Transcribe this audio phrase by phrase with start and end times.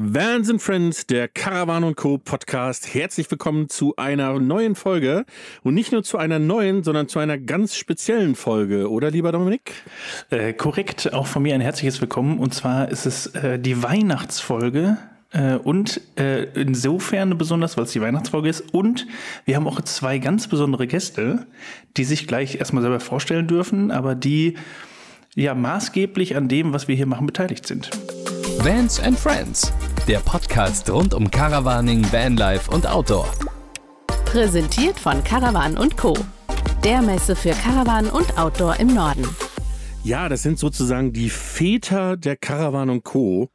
[0.00, 2.18] Vans and Friends, der Caravan und Co.
[2.18, 2.94] Podcast.
[2.94, 5.24] Herzlich willkommen zu einer neuen Folge.
[5.64, 9.72] Und nicht nur zu einer neuen, sondern zu einer ganz speziellen Folge, oder lieber Dominik?
[10.30, 12.38] Äh, korrekt, auch von mir ein herzliches Willkommen.
[12.38, 14.98] Und zwar ist es äh, die Weihnachtsfolge.
[15.32, 18.72] Äh, und äh, insofern besonders, weil es die Weihnachtsfolge ist.
[18.72, 19.04] Und
[19.46, 21.44] wir haben auch zwei ganz besondere Gäste,
[21.96, 24.54] die sich gleich erstmal selber vorstellen dürfen, aber die
[25.34, 27.90] ja maßgeblich an dem, was wir hier machen, beteiligt sind.
[28.60, 29.72] Vans and Friends,
[30.08, 33.28] der Podcast rund um Caravaning, Vanlife und Outdoor.
[34.24, 36.16] Präsentiert von Caravan Co.
[36.82, 39.28] Der Messe für Caravan und Outdoor im Norden.
[40.04, 43.50] Ja, das sind sozusagen die Väter der Caravan Co.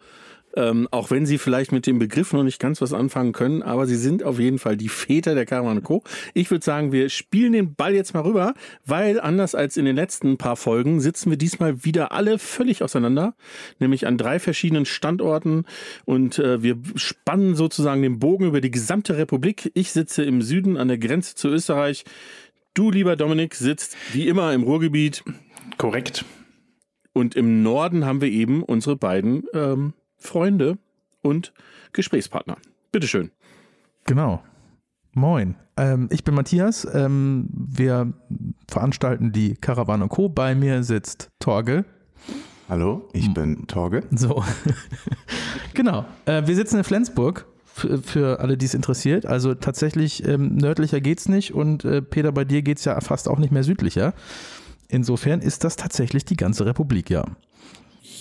[0.56, 3.88] Ähm, auch wenn sie vielleicht mit dem Begriff noch nicht ganz was anfangen können, aber
[3.88, 6.04] sie sind auf jeden Fall die Väter der Caravan Co.
[6.34, 8.54] Ich würde sagen, wir spielen den Ball jetzt mal rüber,
[8.86, 13.36] weil anders als in den letzten paar Folgen sitzen wir diesmal wieder alle völlig auseinander,
[13.80, 15.66] nämlich an drei verschiedenen Standorten
[16.06, 19.72] und äh, wir spannen sozusagen den Bogen über die gesamte Republik.
[19.74, 22.06] Ich sitze im Süden an der Grenze zu Österreich.
[22.73, 25.23] Du, lieber Dominik, sitzt wie immer im Ruhrgebiet.
[25.78, 26.26] Korrekt.
[27.14, 29.94] Und im Norden haben wir eben unsere beiden ähm,
[30.24, 30.78] Freunde
[31.22, 31.54] und
[31.92, 32.58] Gesprächspartner.
[32.92, 33.32] Bitteschön.
[34.06, 34.42] Genau.
[35.14, 35.56] Moin.
[35.78, 36.88] Ähm, ich bin Matthias.
[36.92, 38.14] Ähm, wir
[38.70, 40.30] veranstalten die Caravan Co.
[40.30, 41.86] Bei mir sitzt Torge.
[42.70, 44.04] Hallo, ich bin Torge.
[44.12, 44.44] So.
[45.74, 46.06] genau.
[46.26, 47.46] Äh, wir sitzen in Flensburg.
[47.76, 49.26] Für, für alle, die es interessiert.
[49.26, 53.28] Also tatsächlich ähm, nördlicher geht's nicht und äh, Peter, bei dir geht es ja fast
[53.28, 54.14] auch nicht mehr südlicher.
[54.90, 57.26] Insofern ist das tatsächlich die ganze Republik, ja.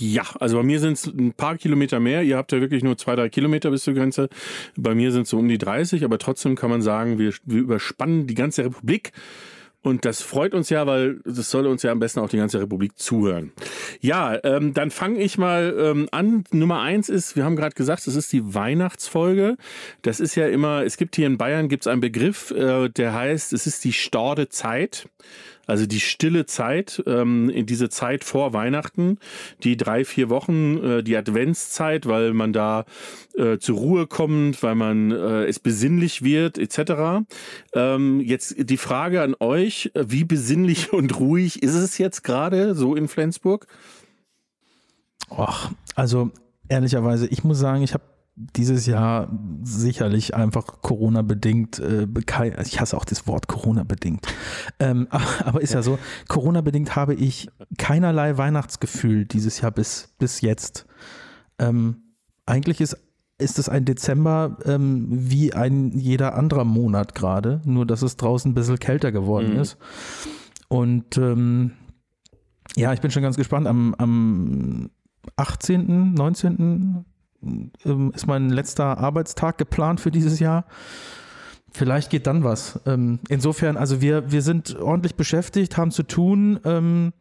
[0.02, 2.24] Ja, also bei mir sind es ein paar Kilometer mehr.
[2.24, 4.28] Ihr habt ja wirklich nur zwei, drei Kilometer bis zur Grenze.
[4.76, 7.60] Bei mir sind es so um die 30, aber trotzdem kann man sagen, wir, wir
[7.60, 9.12] überspannen die ganze Republik.
[9.80, 12.60] Und das freut uns ja, weil das soll uns ja am besten auch die ganze
[12.60, 13.52] Republik zuhören.
[14.00, 16.42] Ja, ähm, dann fange ich mal ähm, an.
[16.50, 19.56] Nummer eins ist, wir haben gerade gesagt, es ist die Weihnachtsfolge.
[20.02, 23.52] Das ist ja immer, es gibt hier in Bayern gibt's einen Begriff, äh, der heißt,
[23.52, 25.06] es ist die Storde Zeit.
[25.72, 29.16] Also die stille Zeit, ähm, diese Zeit vor Weihnachten,
[29.64, 32.84] die drei, vier Wochen, äh, die Adventszeit, weil man da
[33.38, 37.24] äh, zur Ruhe kommt, weil man äh, es besinnlich wird, etc.
[37.72, 42.94] Ähm, jetzt die Frage an euch, wie besinnlich und ruhig ist es jetzt gerade so
[42.94, 43.66] in Flensburg?
[45.30, 46.32] Ach, also
[46.68, 49.30] ehrlicherweise, ich muss sagen, ich habe dieses Jahr
[49.62, 52.06] sicherlich einfach Corona-bedingt, äh,
[52.62, 54.26] ich hasse auch das Wort Corona-bedingt,
[54.78, 55.06] ähm,
[55.44, 55.98] aber ist ja so,
[56.28, 57.48] Corona-bedingt habe ich
[57.78, 60.86] keinerlei Weihnachtsgefühl dieses Jahr bis, bis jetzt.
[61.58, 62.14] Ähm,
[62.46, 62.96] eigentlich ist,
[63.38, 68.50] ist es ein Dezember ähm, wie ein jeder anderer Monat gerade, nur dass es draußen
[68.50, 69.60] ein bisschen kälter geworden mhm.
[69.60, 69.76] ist.
[70.68, 71.72] Und ähm,
[72.76, 73.66] ja, ich bin schon ganz gespannt.
[73.66, 74.90] Am, am
[75.36, 77.04] 18., 19.,
[77.42, 80.64] ähm, ist mein letzter Arbeitstag geplant für dieses Jahr.
[81.72, 82.80] Vielleicht geht dann was.
[82.86, 87.12] Ähm, insofern, also wir, wir sind ordentlich beschäftigt, haben zu tun, ähm,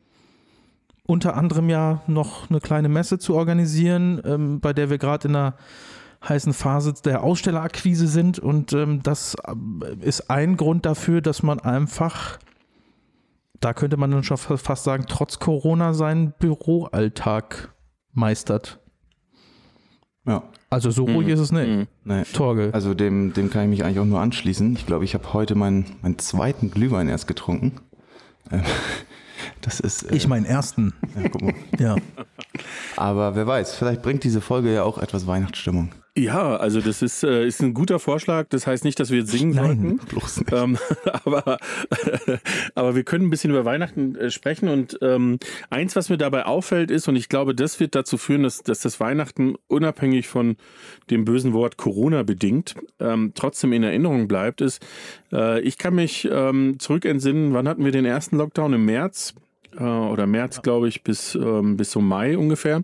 [1.05, 5.35] unter anderem ja noch eine kleine Messe zu organisieren, ähm, bei der wir gerade in
[5.35, 5.55] einer
[6.27, 8.39] heißen Phase der Ausstellerakquise sind.
[8.39, 12.37] Und ähm, das äh, ist ein Grund dafür, dass man einfach,
[13.59, 17.73] da könnte man dann schon fast sagen, trotz Corona seinen Büroalltag
[18.13, 18.80] meistert.
[20.25, 20.43] Ja.
[20.69, 21.33] Also so ruhig mhm.
[21.33, 21.67] ist es nicht.
[21.67, 21.87] Mhm.
[22.03, 22.23] Nee.
[22.33, 22.69] Torge.
[22.73, 24.73] Also dem, dem kann ich mich eigentlich auch nur anschließen.
[24.73, 27.79] Ich glaube, ich habe heute meinen, meinen zweiten Glühwein erst getrunken.
[28.51, 28.61] Ähm,
[29.61, 30.03] das ist.
[30.03, 30.93] Äh, ich meinen ersten.
[31.15, 31.53] Ja, guck mal.
[31.79, 31.95] ja.
[32.95, 35.89] Aber wer weiß, vielleicht bringt diese Folge ja auch etwas Weihnachtsstimmung.
[36.17, 38.47] Ja, also das ist, äh, ist ein guter Vorschlag.
[38.49, 39.97] Das heißt nicht, dass wir jetzt singen Nein, sollten.
[40.09, 40.51] Bloß nicht.
[40.51, 40.77] Ähm,
[41.23, 41.57] aber,
[42.75, 44.67] aber wir können ein bisschen über Weihnachten äh, sprechen.
[44.67, 45.39] Und ähm,
[45.69, 48.81] eins, was mir dabei auffällt, ist, und ich glaube, das wird dazu führen, dass, dass
[48.81, 50.57] das Weihnachten unabhängig von
[51.09, 54.85] dem bösen Wort Corona bedingt, ähm, trotzdem in Erinnerung bleibt, ist,
[55.31, 58.73] äh, ich kann mich ähm, zurückentsinnen, wann hatten wir den ersten Lockdown?
[58.73, 59.33] Im März
[59.77, 62.83] äh, oder März, glaube ich, bis, ähm, bis so Mai ungefähr,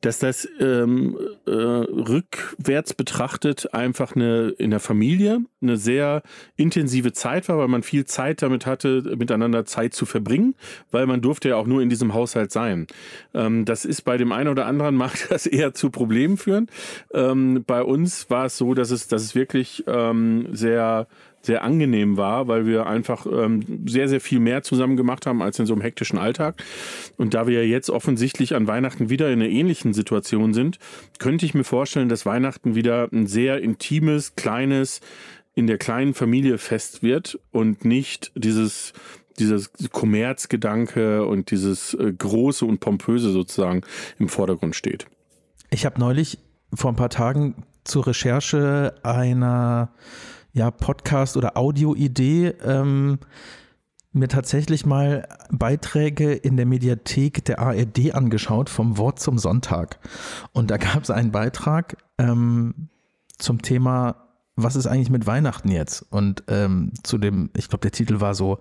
[0.00, 6.22] dass das ähm, äh, rückwärts betrachtet einfach eine in der Familie eine sehr
[6.56, 10.54] intensive Zeit war, weil man viel Zeit damit hatte, miteinander Zeit zu verbringen,
[10.90, 12.86] weil man durfte ja auch nur in diesem Haushalt sein.
[13.34, 16.68] Ähm, das ist bei dem einen oder anderen macht das eher zu Problemen führen.
[17.14, 21.06] Ähm, bei uns war es so, dass es, dass es wirklich ähm, sehr
[21.42, 25.58] sehr angenehm war, weil wir einfach ähm, sehr, sehr viel mehr zusammen gemacht haben als
[25.58, 26.62] in so einem hektischen Alltag.
[27.16, 30.78] Und da wir jetzt offensichtlich an Weihnachten wieder in einer ähnlichen Situation sind,
[31.18, 35.00] könnte ich mir vorstellen, dass Weihnachten wieder ein sehr intimes, kleines,
[35.54, 38.92] in der kleinen Familie fest wird und nicht dieses
[39.38, 43.80] dieses Kommerzgedanke und dieses äh, große und pompöse sozusagen
[44.18, 45.06] im Vordergrund steht.
[45.70, 46.38] Ich habe neulich
[46.74, 49.90] vor ein paar Tagen zur Recherche einer
[50.52, 53.18] ja, Podcast- oder Audio-Idee ähm,
[54.12, 59.98] mir tatsächlich mal Beiträge in der Mediathek der ARD angeschaut, vom Wort zum Sonntag.
[60.52, 62.88] Und da gab es einen Beitrag ähm,
[63.38, 66.04] zum Thema, was ist eigentlich mit Weihnachten jetzt?
[66.10, 68.58] Und ähm, zu dem, ich glaube, der Titel war so,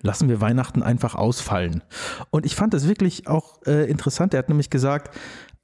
[0.00, 1.82] lassen wir Weihnachten einfach ausfallen.
[2.30, 4.34] Und ich fand das wirklich auch äh, interessant.
[4.34, 5.16] Er hat nämlich gesagt,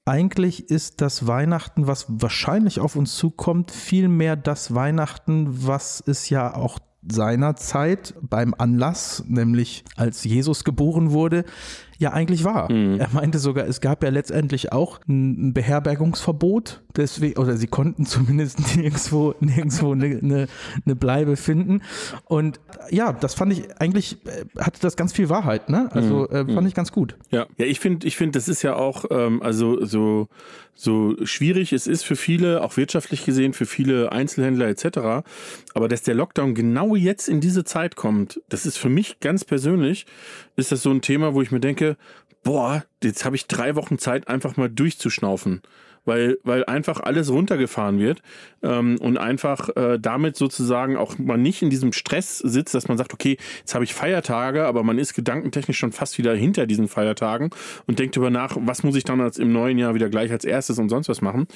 [0.09, 6.55] eigentlich ist das Weihnachten, was wahrscheinlich auf uns zukommt, vielmehr das Weihnachten, was es ja
[6.55, 11.45] auch seinerzeit beim Anlass, nämlich als Jesus geboren wurde,
[11.99, 12.71] ja eigentlich war.
[12.71, 13.01] Mhm.
[13.01, 18.77] Er meinte sogar, es gab ja letztendlich auch ein Beherbergungsverbot, deswegen, oder sie konnten zumindest
[18.77, 20.47] nirgendwo, nirgendwo eine, eine,
[20.87, 21.83] eine Bleibe finden.
[22.25, 22.61] Und
[22.91, 25.89] ja, das fand ich eigentlich, äh, hatte das ganz viel Wahrheit, ne?
[25.93, 26.37] Also mhm.
[26.37, 26.67] äh, fand mhm.
[26.69, 27.17] ich ganz gut.
[27.31, 30.29] Ja, ja ich finde, ich finde, das ist ja auch, ähm, also so,
[30.75, 35.27] so schwierig es ist für viele, auch wirtschaftlich gesehen, für viele Einzelhändler etc.
[35.75, 39.45] Aber dass der Lockdown genau jetzt in diese Zeit kommt, das ist für mich ganz
[39.45, 40.07] persönlich,
[40.55, 41.88] ist das so ein Thema, wo ich mir denke,
[42.43, 45.63] boah, jetzt habe ich drei Wochen Zeit, einfach mal durchzuschnaufen
[46.09, 48.23] weil, weil einfach alles runtergefahren wird
[48.63, 52.99] ähm, und einfach äh, damit sozusagen auch man nicht in diesem Stress sitzt, dass man
[52.99, 56.89] sagt, okay, jetzt habe ich Feiertage, aber man ist gedankentechnisch schon fast wieder hinter diesen
[56.89, 57.51] Feiertagen
[57.87, 60.45] und denkt über nach, was muss ich dann als im neuen Jahr wieder gleich als
[60.45, 61.47] erstes und sonst was machen,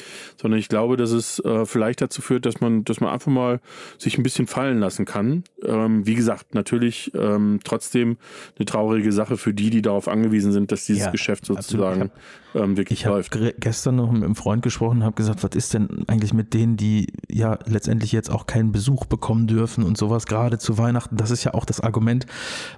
[0.41, 3.61] sondern ich glaube, dass es äh, vielleicht dazu führt, dass man, dass man einfach mal
[3.99, 5.45] sich ein bisschen fallen lassen kann.
[5.65, 8.19] Ähm, wie gesagt, natürlich ähm, trotzdem
[8.59, 12.11] eine traurige Sache für die, die darauf angewiesen sind, dass dieses ja, Geschäft sozusagen
[12.55, 13.35] ähm, wirklich ich läuft.
[13.35, 16.35] Ich habe gestern noch mit einem Freund gesprochen und habe gesagt, was ist denn eigentlich
[16.35, 20.79] mit denen, die ja letztendlich jetzt auch keinen Besuch bekommen dürfen und sowas, gerade zu
[20.79, 21.17] Weihnachten.
[21.17, 22.27] Das ist ja auch das Argument,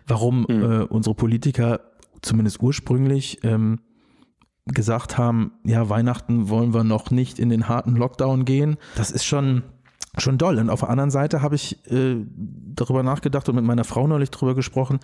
[0.07, 0.63] warum mhm.
[0.63, 1.81] äh, unsere Politiker
[2.23, 3.81] zumindest ursprünglich ähm,
[4.67, 8.77] gesagt haben, ja, Weihnachten wollen wir noch nicht in den harten Lockdown gehen.
[8.97, 9.63] Das ist schon
[10.17, 10.59] schon doll.
[10.59, 14.31] Und auf der anderen Seite habe ich äh, darüber nachgedacht und mit meiner Frau neulich
[14.31, 15.01] darüber gesprochen,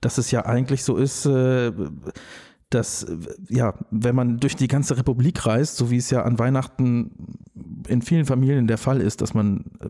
[0.00, 1.72] dass es ja eigentlich so ist, äh,
[2.74, 3.06] dass,
[3.48, 7.10] ja, wenn man durch die ganze Republik reist, so wie es ja an Weihnachten
[7.88, 9.88] in vielen Familien der Fall ist, dass man äh,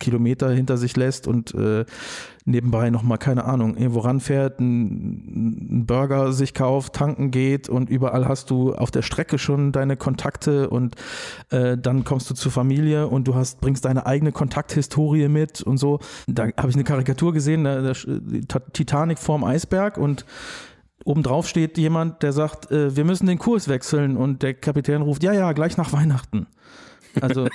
[0.00, 1.84] Kilometer hinter sich lässt und äh,
[2.44, 8.50] nebenbei nochmal, keine Ahnung, irgendwo ranfährt, einen Burger sich kauft, tanken geht und überall hast
[8.50, 10.96] du auf der Strecke schon deine Kontakte und
[11.50, 15.76] äh, dann kommst du zur Familie und du hast, bringst deine eigene Kontakthistorie mit und
[15.76, 16.00] so.
[16.26, 17.92] Da habe ich eine Karikatur gesehen, da, da,
[18.72, 20.24] Titanic vorm Eisberg und
[21.04, 25.22] obendrauf steht jemand, der sagt, äh, wir müssen den Kurs wechseln und der Kapitän ruft,
[25.22, 26.46] ja, ja, gleich nach Weihnachten.
[27.20, 27.48] Also,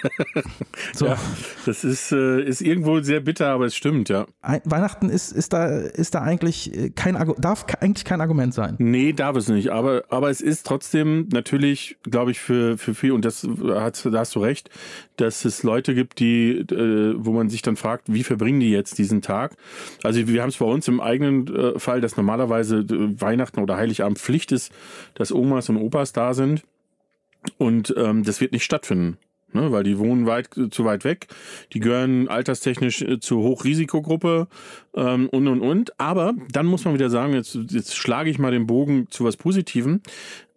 [0.94, 1.06] so.
[1.06, 1.18] Ja,
[1.66, 4.26] das ist, äh, ist irgendwo sehr bitter, aber es stimmt, ja.
[4.42, 8.76] Weihnachten ist, ist, da, ist da eigentlich äh, kein, darf eigentlich kein Argument sein.
[8.80, 9.70] Nee, darf es nicht.
[9.70, 14.20] Aber, aber es ist trotzdem natürlich, glaube ich, für, für viel, und das hat, da
[14.20, 14.70] hast du recht,
[15.18, 18.98] dass es Leute gibt, die, äh, wo man sich dann fragt, wie verbringen die jetzt
[18.98, 19.56] diesen Tag?
[20.04, 24.52] Also wir haben es bei uns im eigenen Fall, dass normalerweise Weihnachten oder Heiligabend Pflicht
[24.52, 24.72] ist,
[25.14, 26.64] dass Omas und Opas da sind.
[27.58, 29.18] Und ähm, das wird nicht stattfinden
[29.56, 29.72] ne?
[29.72, 31.28] weil die wohnen weit zu weit weg.
[31.74, 34.48] Die gehören alterstechnisch äh, zur Hochrisikogruppe
[34.96, 36.00] ähm, und und und.
[36.00, 39.38] Aber dann muss man wieder sagen, jetzt, jetzt schlage ich mal den Bogen zu was
[39.38, 40.02] Positivem.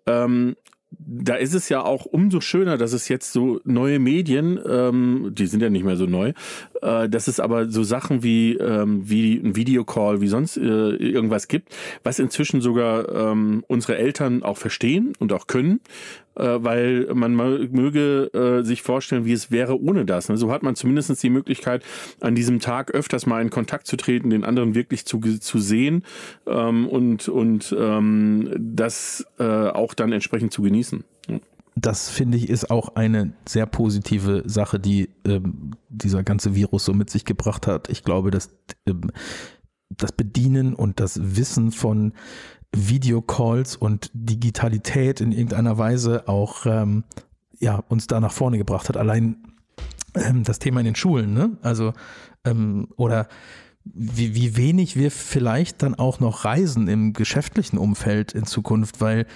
[0.07, 0.57] Ähm,
[0.91, 5.47] da ist es ja auch umso schöner, dass es jetzt so neue Medien, ähm, die
[5.47, 6.33] sind ja nicht mehr so neu,
[6.81, 11.49] äh, dass es aber so Sachen wie, ähm, wie ein Videocall, wie sonst äh, irgendwas
[11.49, 11.75] gibt,
[12.05, 15.81] was inzwischen sogar ähm, unsere Eltern auch verstehen und auch können,
[16.28, 20.29] äh, weil man möge äh, sich vorstellen, wie es wäre ohne das.
[20.29, 20.37] Ne?
[20.37, 21.83] So hat man zumindest die Möglichkeit,
[22.21, 26.05] an diesem Tag öfters mal in Kontakt zu treten, den anderen wirklich zu, zu sehen
[26.47, 31.05] ähm, und, und ähm, das äh, auch dann entsprechend zu genießen.
[31.77, 36.93] das finde ich ist auch eine sehr positive Sache, die ähm, dieser ganze Virus so
[36.93, 37.89] mit sich gebracht hat.
[37.89, 38.51] Ich glaube, dass
[38.87, 39.11] ähm,
[39.91, 42.13] das Bedienen und das Wissen von
[42.75, 47.05] Videocalls und Digitalität in irgendeiner Weise auch ähm,
[47.59, 48.97] ja, uns da nach vorne gebracht hat.
[48.97, 49.37] Allein
[50.15, 51.57] ähm, das Thema in den Schulen, ne?
[51.63, 51.93] Also,
[52.45, 53.29] ähm, oder
[53.85, 59.27] wie, wie wenig wir vielleicht dann auch noch reisen im geschäftlichen Umfeld in Zukunft, weil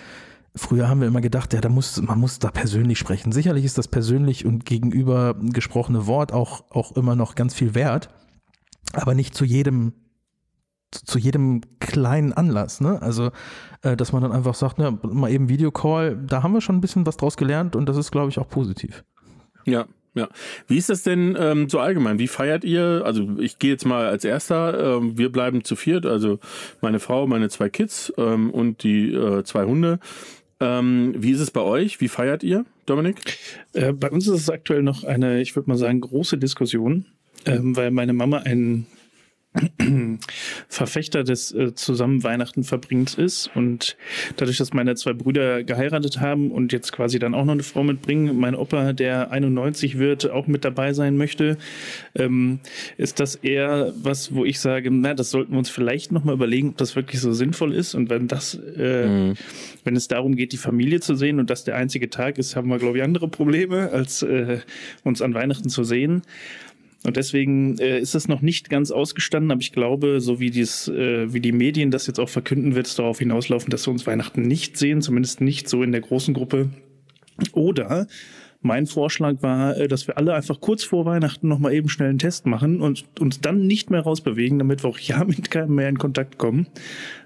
[0.55, 3.33] Früher haben wir immer gedacht, ja, da muss, man muss da persönlich sprechen.
[3.33, 8.11] Sicherlich ist das persönlich und gegenüber gesprochene Wort auch, auch immer noch ganz viel wert,
[8.93, 9.95] aber nicht zu jedem
[10.95, 12.81] zu jedem kleinen Anlass.
[12.81, 13.01] Ne?
[13.01, 13.31] Also,
[13.83, 16.81] äh, dass man dann einfach sagt, ne, mal eben Videocall, da haben wir schon ein
[16.81, 19.05] bisschen was draus gelernt und das ist, glaube ich, auch positiv.
[19.65, 20.29] Ja, ja.
[20.69, 22.19] Wie ist das denn ähm, so allgemein?
[22.19, 23.03] Wie feiert ihr?
[23.05, 24.99] Also ich gehe jetzt mal als erster.
[24.99, 26.39] Ähm, wir bleiben zu viert, also
[26.83, 29.99] meine Frau, meine zwei Kids ähm, und die äh, zwei Hunde.
[30.61, 32.01] Ähm, wie ist es bei euch?
[32.01, 32.67] Wie feiert ihr?
[32.87, 33.39] Dominik?
[33.73, 37.07] Äh, bei uns ist es aktuell noch eine, ich würde mal sagen, große Diskussion,
[37.47, 38.87] ähm, weil meine Mama ein
[40.69, 43.99] Verfechter des äh, zusammen Weihnachten verbringens ist und
[44.37, 47.83] dadurch, dass meine zwei Brüder geheiratet haben und jetzt quasi dann auch noch eine Frau
[47.83, 51.59] mitbringen, mein Opa, der 91 wird, auch mit dabei sein möchte,
[52.15, 52.61] ähm,
[52.97, 56.71] ist das eher was, wo ich sage, na, das sollten wir uns vielleicht nochmal überlegen,
[56.71, 59.35] ob das wirklich so sinnvoll ist und wenn das, äh, mhm.
[59.85, 62.69] wenn es darum geht, die Familie zu sehen und das der einzige Tag ist, haben
[62.69, 64.61] wir, glaube ich, andere Probleme, als äh,
[65.05, 66.23] uns an Weihnachten zu sehen.
[67.05, 70.89] Und deswegen äh, ist es noch nicht ganz ausgestanden, aber ich glaube, so wie, dies,
[70.89, 74.07] äh, wie die Medien das jetzt auch verkünden, wird es darauf hinauslaufen, dass wir uns
[74.07, 76.71] Weihnachten nicht sehen, zumindest nicht so in der großen Gruppe.
[77.53, 78.07] Oder
[78.61, 82.19] mein Vorschlag war, äh, dass wir alle einfach kurz vor Weihnachten nochmal eben schnell einen
[82.19, 85.89] Test machen und uns dann nicht mehr rausbewegen, damit wir auch ja mit keinem mehr
[85.89, 86.69] in Kontakt kommen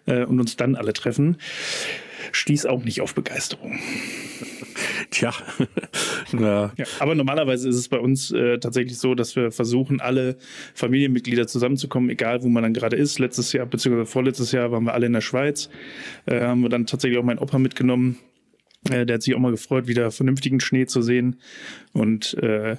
[0.06, 1.37] äh, und uns dann alle treffen.
[2.33, 3.78] Stieß auch nicht auf Begeisterung.
[5.11, 5.33] Tja.
[6.33, 6.73] ja.
[6.77, 6.85] ja.
[6.99, 10.37] aber normalerweise ist es bei uns äh, tatsächlich so, dass wir versuchen, alle
[10.75, 13.19] Familienmitglieder zusammenzukommen, egal wo man dann gerade ist.
[13.19, 14.05] Letztes Jahr bzw.
[14.05, 15.69] vorletztes Jahr waren wir alle in der Schweiz.
[16.27, 18.19] Äh, haben wir dann tatsächlich auch meinen Opa mitgenommen.
[18.91, 21.41] Äh, der hat sich auch mal gefreut, wieder vernünftigen Schnee zu sehen.
[21.93, 22.77] Und äh,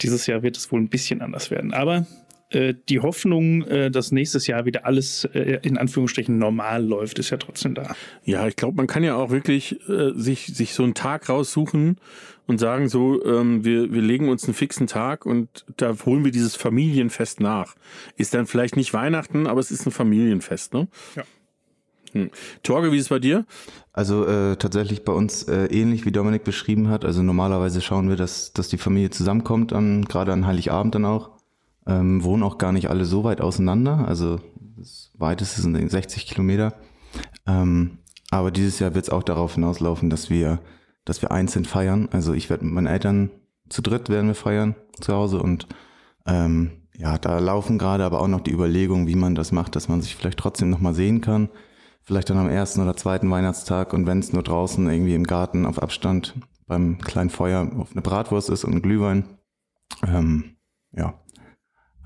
[0.00, 1.72] dieses Jahr wird es wohl ein bisschen anders werden.
[1.72, 2.06] Aber
[2.50, 7.30] äh, die Hoffnung, äh, dass nächstes Jahr wieder alles äh, in Anführungsstrichen normal läuft, ist
[7.30, 7.94] ja trotzdem da.
[8.24, 11.98] Ja, ich glaube, man kann ja auch wirklich sich, sich so einen Tag raussuchen
[12.46, 16.30] und sagen so, ähm, wir, wir legen uns einen fixen Tag und da holen wir
[16.30, 17.74] dieses Familienfest nach.
[18.16, 20.88] Ist dann vielleicht nicht Weihnachten, aber es ist ein Familienfest, ne?
[21.16, 21.24] Ja.
[22.12, 22.30] Hm.
[22.62, 23.44] Torge, wie ist es bei dir?
[23.92, 27.04] Also äh, tatsächlich bei uns äh, ähnlich wie Dominik beschrieben hat.
[27.04, 31.35] Also normalerweise schauen wir, dass, dass die Familie zusammenkommt, an, gerade an Heiligabend dann auch.
[31.86, 34.40] Ähm, wohnen auch gar nicht alle so weit auseinander, also
[34.76, 36.74] das weiteste sind 60 Kilometer.
[37.46, 37.98] Ähm,
[38.30, 40.60] aber dieses Jahr wird es auch darauf hinauslaufen, dass wir,
[41.04, 42.08] dass wir einzeln feiern.
[42.12, 43.30] Also ich werde mit meinen Eltern
[43.68, 45.66] zu dritt werden wir feiern zu Hause und
[46.26, 49.88] ähm, ja, da laufen gerade aber auch noch die Überlegungen, wie man das macht, dass
[49.88, 51.50] man sich vielleicht trotzdem nochmal sehen kann.
[52.02, 55.66] Vielleicht dann am ersten oder zweiten Weihnachtstag und wenn es nur draußen irgendwie im Garten
[55.66, 56.34] auf Abstand
[56.66, 59.24] beim kleinen Feuer auf eine Bratwurst ist und ein Glühwein.
[60.06, 60.56] Ähm,
[60.92, 61.20] ja,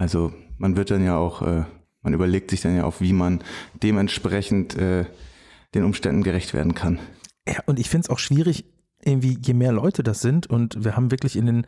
[0.01, 1.65] also man wird dann ja auch, äh,
[2.01, 3.41] man überlegt sich dann ja auch, wie man
[3.83, 5.05] dementsprechend äh,
[5.75, 6.99] den Umständen gerecht werden kann.
[7.47, 8.65] Ja, und ich finde es auch schwierig,
[9.05, 11.67] irgendwie, je mehr Leute das sind, und wir haben wirklich in den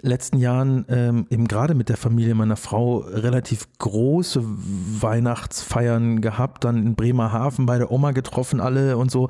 [0.00, 6.78] letzten Jahren ähm, eben gerade mit der Familie meiner Frau relativ große Weihnachtsfeiern gehabt, dann
[6.78, 9.28] in Bremerhaven bei der Oma getroffen, alle und so.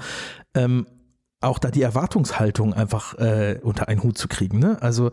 [0.55, 0.87] Ähm,
[1.41, 4.59] auch da die Erwartungshaltung einfach äh, unter einen Hut zu kriegen.
[4.59, 4.81] Ne?
[4.81, 5.11] Also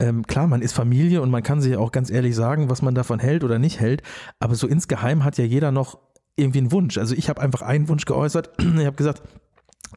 [0.00, 2.94] ähm, klar, man ist Familie und man kann sich auch ganz ehrlich sagen, was man
[2.94, 4.02] davon hält oder nicht hält,
[4.38, 5.98] aber so insgeheim hat ja jeder noch
[6.36, 6.98] irgendwie einen Wunsch.
[6.98, 8.50] Also ich habe einfach einen Wunsch geäußert.
[8.58, 9.22] Ich habe gesagt,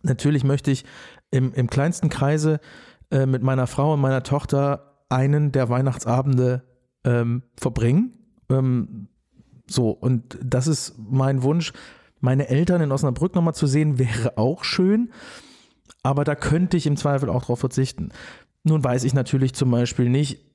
[0.04, 0.86] natürlich möchte ich
[1.32, 2.60] im, im kleinsten Kreise
[3.12, 6.64] äh, mit meiner Frau und meiner Tochter einen der Weihnachtsabende
[7.04, 8.14] ähm, verbringen.
[8.50, 9.08] Ähm,
[9.68, 11.74] so, und das ist mein Wunsch.
[12.20, 15.12] Meine Eltern in Osnabrück nochmal zu sehen, wäre auch schön
[16.04, 18.10] aber da könnte ich im Zweifel auch darauf verzichten.
[18.64, 20.49] Nun weiß ich natürlich zum Beispiel nicht,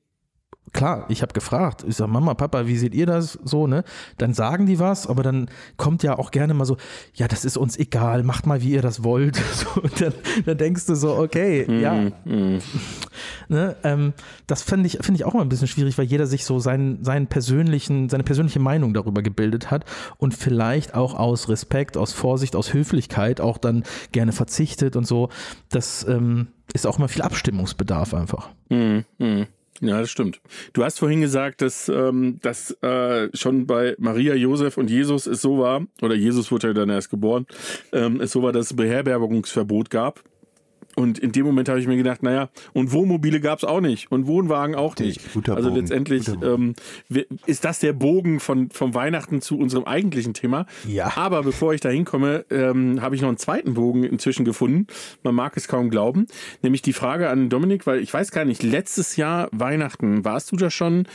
[0.73, 3.83] klar, ich habe gefragt, ich sage, Mama, Papa, wie seht ihr das so, ne?
[4.17, 6.77] Dann sagen die was, aber dann kommt ja auch gerne mal so,
[7.13, 9.41] ja, das ist uns egal, macht mal, wie ihr das wollt.
[9.55, 10.13] So, und dann,
[10.45, 11.93] dann, denkst du so, okay, mm, ja.
[12.25, 12.59] Mm.
[13.47, 14.13] Ne, ähm,
[14.47, 17.03] das finde ich, find ich auch mal ein bisschen schwierig, weil jeder sich so seinen,
[17.03, 19.85] seinen persönlichen, seine persönliche Meinung darüber gebildet hat
[20.17, 25.29] und vielleicht auch aus Respekt, aus Vorsicht, aus Höflichkeit auch dann gerne verzichtet und so.
[25.69, 28.49] Das ähm, ist auch mal viel Abstimmungsbedarf einfach.
[28.69, 29.01] Mm,
[29.81, 30.41] ja, das stimmt.
[30.73, 35.41] Du hast vorhin gesagt, dass ähm, das äh, schon bei Maria, Josef und Jesus es
[35.41, 37.45] so war, oder Jesus wurde ja dann erst geboren,
[37.91, 40.23] ähm, es so war, dass es Beherbergungsverbot gab.
[40.95, 44.11] Und in dem Moment habe ich mir gedacht, naja, und Wohnmobile gab es auch nicht
[44.11, 45.21] und Wohnwagen auch nicht.
[45.49, 46.73] Also letztendlich ähm,
[47.45, 50.65] ist das der Bogen von, von Weihnachten zu unserem eigentlichen Thema.
[50.87, 51.11] Ja.
[51.17, 54.87] Aber bevor ich da hinkomme, ähm, habe ich noch einen zweiten Bogen inzwischen gefunden.
[55.23, 56.27] Man mag es kaum glauben.
[56.61, 60.55] Nämlich die Frage an Dominik, weil ich weiß gar nicht, letztes Jahr Weihnachten, warst du
[60.55, 61.07] da schon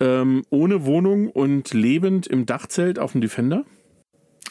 [0.00, 3.64] ähm, ohne Wohnung und lebend im Dachzelt auf dem Defender?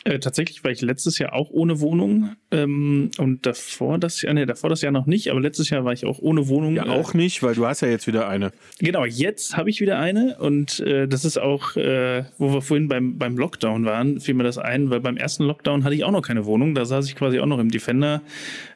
[0.05, 4.45] Äh, tatsächlich war ich letztes Jahr auch ohne Wohnung ähm, und davor das Jahr, nee,
[4.45, 6.75] davor das Jahr noch nicht, aber letztes Jahr war ich auch ohne Wohnung.
[6.75, 8.51] Ja, auch nicht, weil du hast ja jetzt wieder eine.
[8.79, 12.89] Genau, jetzt habe ich wieder eine und äh, das ist auch, äh, wo wir vorhin
[12.89, 16.11] beim, beim Lockdown waren, fiel mir das ein, weil beim ersten Lockdown hatte ich auch
[16.11, 18.21] noch keine Wohnung, da saß ich quasi auch noch im Defender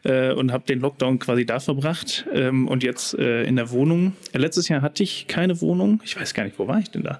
[0.03, 4.13] äh, und habe den Lockdown quasi da verbracht ähm, und jetzt äh, in der Wohnung.
[4.31, 7.19] letztes Jahr hatte ich keine Wohnung, ich weiß gar nicht, wo war ich denn da?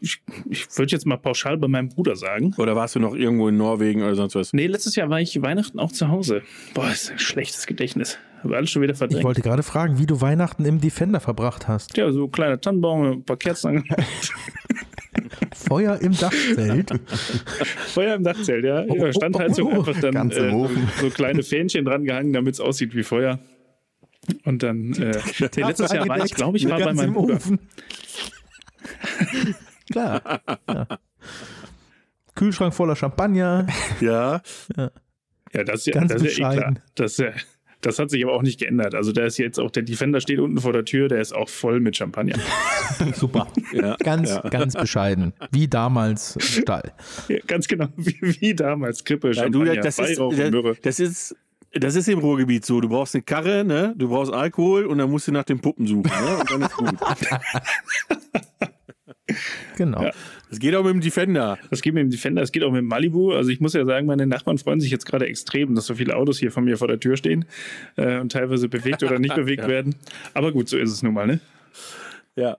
[0.00, 2.54] Ich, ich würde jetzt mal pauschal bei meinem Bruder sagen.
[2.58, 4.52] Oder warst du noch irgendwo in Norwegen oder sonst was?
[4.52, 6.42] Nee, letztes Jahr war ich Weihnachten auch zu Hause.
[6.74, 8.18] Boah, ist ein schlechtes Gedächtnis.
[8.42, 9.24] Habe alles schon wieder Ich verdrängt.
[9.24, 11.96] wollte gerade fragen, wie du Weihnachten im Defender verbracht hast.
[11.96, 14.32] Ja, so ein kleiner Tannenbaum, ein paar Kerzen angemacht.
[15.54, 16.90] Feuer im Dachzelt.
[17.88, 18.84] Feuer im Dachzelt, ja.
[18.84, 22.32] ja stand halt so einfach dann Ganz im äh, so, so kleine Fähnchen dran gehangen,
[22.32, 23.38] damit es aussieht wie Feuer.
[24.44, 25.18] Und dann, äh,
[25.56, 27.38] letztes Jahr war ich, glaube ich, war bei meinem Bruder.
[29.90, 30.40] Klar.
[30.68, 30.86] Ja.
[32.34, 33.66] Kühlschrank voller Champagner.
[34.00, 34.42] Ja.
[34.76, 36.54] Ja, das ist ja, Ganz das ist ja eh klar.
[36.72, 36.78] bescheiden.
[36.94, 37.32] Das, ist ja-
[37.80, 38.94] das hat sich aber auch nicht geändert.
[38.94, 41.48] Also da ist jetzt auch, der Defender steht unten vor der Tür, der ist auch
[41.48, 42.36] voll mit Champagner.
[43.14, 43.48] Super.
[43.72, 43.96] ja.
[43.96, 44.40] Ganz, Ja.
[44.42, 45.32] ganz bescheiden.
[45.50, 46.92] Wie damals Stall.
[47.28, 49.02] Ja, ganz genau, wie, wie damals.
[49.04, 50.76] Krippe, Nein, du, Champagner, das, ist, Weihrauch und Myrrhe.
[50.82, 51.36] das ist
[51.74, 52.80] das ist im Ruhrgebiet so.
[52.80, 53.94] Du brauchst eine Karre, ne?
[53.96, 56.36] Du brauchst Alkohol und dann musst du nach den Puppen suchen, ne?
[56.40, 56.94] Und dann ist gut.
[59.76, 60.02] Genau.
[60.02, 60.12] Ja.
[60.50, 61.58] Das geht auch mit dem Defender.
[61.70, 63.32] Das geht mit dem Defender, das geht auch mit dem Malibu.
[63.32, 66.16] Also ich muss ja sagen, meine Nachbarn freuen sich jetzt gerade extrem, dass so viele
[66.16, 67.44] Autos hier von mir vor der Tür stehen
[67.96, 69.94] äh, und teilweise bewegt oder nicht bewegt werden.
[70.34, 71.40] Aber gut, so ist es nun mal, ne?
[72.36, 72.56] Ja.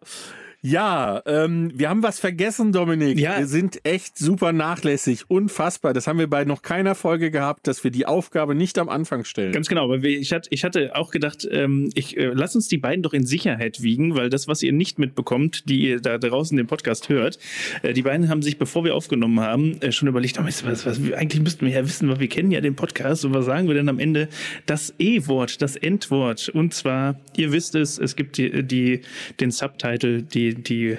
[0.61, 3.17] Ja, ähm, wir haben was vergessen, Dominik.
[3.17, 3.37] Ja.
[3.37, 5.29] Wir sind echt super nachlässig.
[5.29, 5.93] Unfassbar.
[5.93, 9.23] Das haben wir bei noch keiner Folge gehabt, dass wir die Aufgabe nicht am Anfang
[9.23, 9.53] stellen.
[9.53, 12.77] Ganz genau, weil ich, hatte, ich hatte auch gedacht, ähm, ich äh, lass uns die
[12.77, 16.57] beiden doch in Sicherheit wiegen, weil das, was ihr nicht mitbekommt, die ihr da draußen
[16.57, 17.39] den Podcast hört,
[17.81, 20.85] äh, die beiden haben sich, bevor wir aufgenommen haben, äh, schon überlegt, oh, was, was,
[20.85, 23.69] was, eigentlich müssten wir ja wissen, weil wir kennen ja den Podcast und was sagen
[23.69, 24.27] wir denn am Ende?
[24.65, 26.49] Das E-Wort, das Endwort.
[26.49, 29.03] Und zwar, ihr wisst es, es gibt die, die,
[29.39, 30.98] den Subtitle, die, die,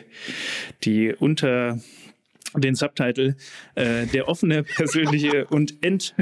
[0.83, 1.79] die unter
[2.57, 3.37] den Subtitle
[3.75, 6.15] äh, der offene, persönliche und End,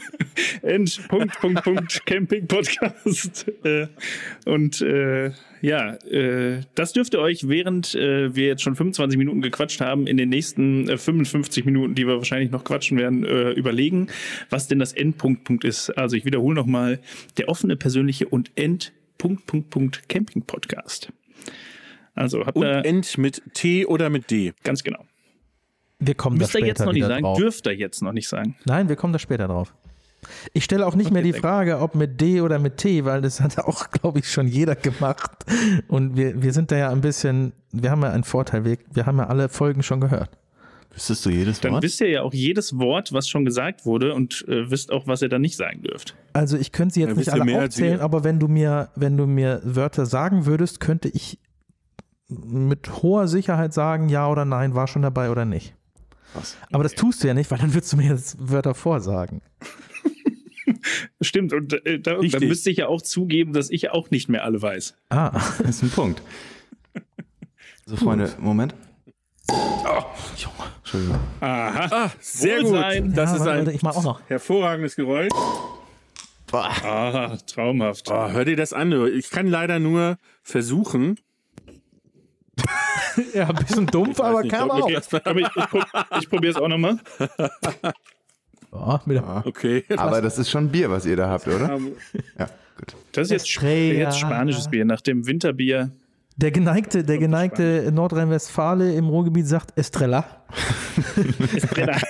[0.62, 3.46] End Punkt, Punkt, Punkt Camping Podcast.
[3.64, 3.88] Äh,
[4.44, 9.40] und äh, ja, äh, das dürft ihr euch, während äh, wir jetzt schon 25 Minuten
[9.40, 13.50] gequatscht haben, in den nächsten äh, 55 Minuten, die wir wahrscheinlich noch quatschen werden, äh,
[13.52, 14.08] überlegen,
[14.50, 15.90] was denn das Endpunkt Punkt ist.
[15.90, 17.00] Also ich wiederhole nochmal,
[17.38, 21.10] der offene, persönliche und End Punkt, Punkt, Punkt Camping Podcast.
[22.14, 24.52] Also habt Und ihr End mit T oder mit D.
[24.62, 25.04] ganz genau.
[25.98, 27.38] Wir kommen da Müsst ihr später jetzt noch nicht sagen, drauf.
[27.38, 28.56] dürft ihr jetzt noch nicht sagen.
[28.66, 29.74] Nein, wir kommen da später drauf.
[30.54, 31.32] Ich stelle auch nicht mehr die.
[31.34, 34.74] Frage, ob mit D oder mit T, weil das hat auch, glaube ich, schon jeder
[34.74, 35.30] gemacht.
[35.88, 39.06] Und wir, wir sind da ja ein bisschen, wir haben ja einen Vorteil, wir, wir
[39.06, 40.30] haben ja alle Folgen schon gehört.
[40.94, 41.82] Wüsstest du jedes Dann Wort?
[41.82, 45.22] wisst ihr ja auch jedes Wort, was schon gesagt wurde und äh, wisst auch, was
[45.22, 46.14] ihr dann nicht sagen dürft.
[46.32, 49.16] Also ich könnte sie jetzt Ja, nicht ihr alle aufzählen, aber wenn du mir, wenn
[49.16, 51.38] du mir Wörter sagen würdest, könnte ich
[52.44, 55.74] mit hoher Sicherheit sagen, ja oder nein, war schon dabei oder nicht.
[56.34, 56.56] Was?
[56.72, 59.40] Aber das tust du ja nicht, weil dann würdest du mir jetzt Wörter vorsagen.
[61.20, 64.44] Stimmt, und äh, da, dann müsste ich ja auch zugeben, dass ich auch nicht mehr
[64.44, 64.94] alle weiß.
[65.10, 66.22] Ah, Das ist ein Punkt.
[67.86, 68.74] So, Freunde, Moment.
[70.80, 71.18] Entschuldigung.
[71.40, 71.88] Aha.
[71.90, 73.08] Ah, sehr Wohlsein.
[73.08, 73.16] gut.
[73.16, 74.20] Das ja, ist ein ich auch noch.
[74.28, 75.30] hervorragendes Geräusch.
[76.52, 78.08] Aha, traumhaft.
[78.10, 78.92] Oh, hör dir das an.
[79.08, 81.16] Ich kann leider nur versuchen.
[83.32, 84.88] Ja, ein bisschen dumpf, aber nicht, kam ob auch.
[84.88, 85.84] ich- Okay, aber ich, ich, prob,
[86.20, 86.98] ich probiere es auch nochmal.
[89.06, 89.84] Mit der, Okay.
[89.96, 91.78] Aber das ist schon Bier, was ihr da habt, oder?
[92.38, 92.96] Ja, gut.
[93.12, 95.92] Das ist jetzt, jetzt spanisches Bier nach dem Winterbier.
[96.36, 100.24] der geneigte, der geneigte Nordrhein-Westfale im Ruhrgebiet sagt Estrella.
[101.54, 101.92] Estrella.
[101.94, 102.00] Ein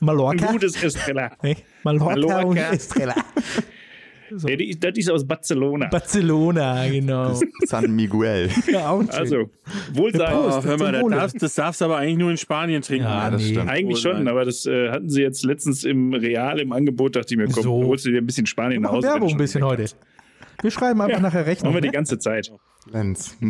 [0.00, 0.46] Mallorca.
[0.52, 1.32] gutes Estrella.
[1.42, 2.42] Nee, Mallorca, Mallorca.
[2.46, 3.14] und Estrella.
[4.30, 5.88] Nee, die- das ist aus Barcelona.
[5.88, 7.38] Barcelona, genau.
[7.66, 8.48] San Miguel.
[8.72, 9.10] Ja, auch schön.
[9.10, 9.50] Also,
[9.92, 10.34] Wohlsein.
[10.34, 13.04] Oh, hör mal, das darfst, das darfst du aber eigentlich nur in Spanien trinken.
[13.06, 13.48] Ja, das nee.
[13.52, 13.70] stimmt.
[13.70, 14.16] Eigentlich Wohlsein.
[14.18, 17.16] schon, aber das äh, hatten sie jetzt letztens im Real im Angebot.
[17.16, 17.72] Dachte ich mir, komm, So.
[17.86, 19.06] holst du dir ein bisschen Spanien Wir nach machen Hause.
[19.08, 19.86] wenn Werbung ein bisschen heute.
[20.62, 21.74] Wir schreiben einfach Ja, nachher Machen Rechnung.
[21.74, 22.52] wir die ganze Zeit.
[22.90, 23.36] Lenz.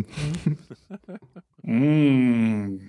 [1.61, 2.79] Mm.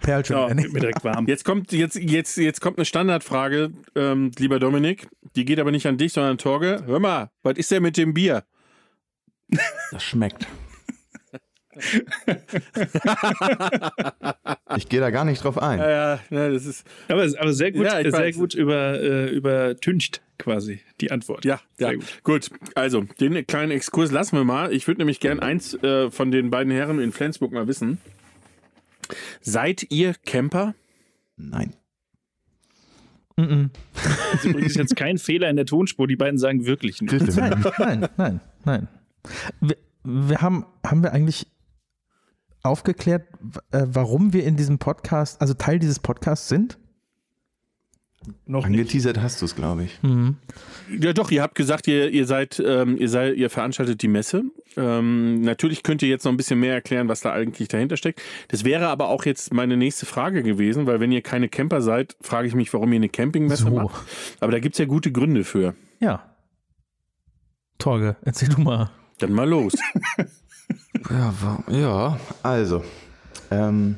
[0.00, 0.36] Perlchen.
[0.36, 1.26] Ja, Ja, wird mir direkt warm.
[1.26, 5.08] Jetzt kommt, jetzt, jetzt, jetzt kommt eine Standardfrage, ähm, lieber Dominik.
[5.36, 6.82] Die geht aber nicht an dich, sondern an Torge.
[6.86, 8.44] Hör mal, was ist denn mit dem Bier?
[9.92, 10.46] Das schmeckt.
[14.76, 15.78] ich gehe da gar nicht drauf ein.
[15.78, 16.86] Ja, ja, das ist.
[17.08, 18.36] Aber, aber sehr gut, Ja, sehr weiß.
[18.36, 21.44] gut über, äh, übertüncht quasi die Antwort.
[21.44, 21.88] Ja, ja.
[21.88, 22.20] Sehr Gut.
[22.24, 22.50] gut.
[22.74, 24.72] Also, den kleinen Exkurs lassen wir mal.
[24.72, 27.98] Ich würde nämlich gern eins äh, von den beiden Herren in Flensburg mal wissen.
[29.40, 30.74] Seid ihr Camper?
[31.36, 31.74] Nein.
[33.36, 33.70] Mhm.
[33.94, 36.06] Das ist übrigens jetzt kein Fehler in der Tonspur.
[36.06, 37.36] Die beiden sagen wirklich nicht.
[37.36, 38.88] Nein, nein, nein, nein.
[39.60, 41.46] Wir, wir haben, haben wir eigentlich
[42.62, 43.26] aufgeklärt,
[43.72, 46.78] äh, warum wir in diesem Podcast, also Teil dieses Podcasts sind?
[48.46, 48.78] Noch nicht.
[48.80, 49.98] Angeteasert hast du es, glaube ich.
[51.00, 54.42] Ja, doch, ihr habt gesagt, ihr, ihr seid, ähm, ihr seid, ihr veranstaltet die Messe.
[54.76, 58.20] Ähm, natürlich könnt ihr jetzt noch ein bisschen mehr erklären, was da eigentlich dahinter steckt.
[58.48, 62.16] Das wäre aber auch jetzt meine nächste Frage gewesen, weil wenn ihr keine Camper seid,
[62.20, 63.70] frage ich mich, warum ihr eine Campingmesse So.
[63.70, 64.04] macht.
[64.40, 65.74] Aber da gibt es ja gute Gründe für.
[66.00, 66.22] Ja.
[67.78, 68.90] Torge, erzähl du mal.
[69.18, 69.72] Dann mal los.
[71.10, 71.34] Ja,
[71.68, 72.84] ja also,
[73.50, 73.96] ähm,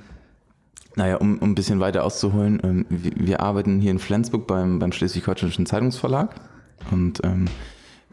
[0.97, 4.79] naja, um, um ein bisschen weiter auszuholen, ähm, wir, wir arbeiten hier in Flensburg beim,
[4.79, 6.35] beim Schleswig-Holsteinischen Zeitungsverlag
[6.91, 7.47] und ähm,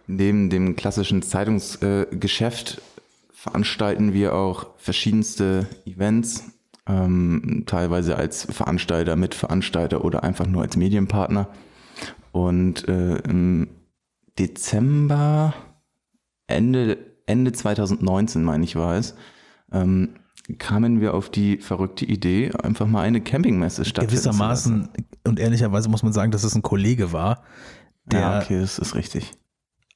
[0.08, 6.52] neben dem klassischen Zeitungsgeschäft äh, veranstalten wir auch verschiedenste Events,
[6.88, 11.48] ähm, teilweise als Veranstalter, Mitveranstalter oder einfach nur als Medienpartner.
[12.32, 13.68] Und äh, im
[14.38, 15.54] Dezember,
[16.48, 19.16] Ende, Ende 2019, meine ich, war es,
[19.72, 20.16] ähm,
[20.58, 24.90] kamen wir auf die verrückte Idee, einfach mal eine Campingmesse stattfinden zu Gewissermaßen
[25.28, 27.44] und ehrlicherweise muss man sagen, dass es ein Kollege war,
[28.06, 29.34] der Ja, okay, das ist richtig.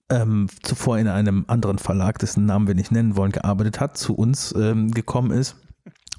[0.10, 4.14] ähm, zuvor in einem anderen Verlag, dessen Namen wir nicht nennen wollen, gearbeitet hat, zu
[4.16, 5.56] uns ähm, gekommen ist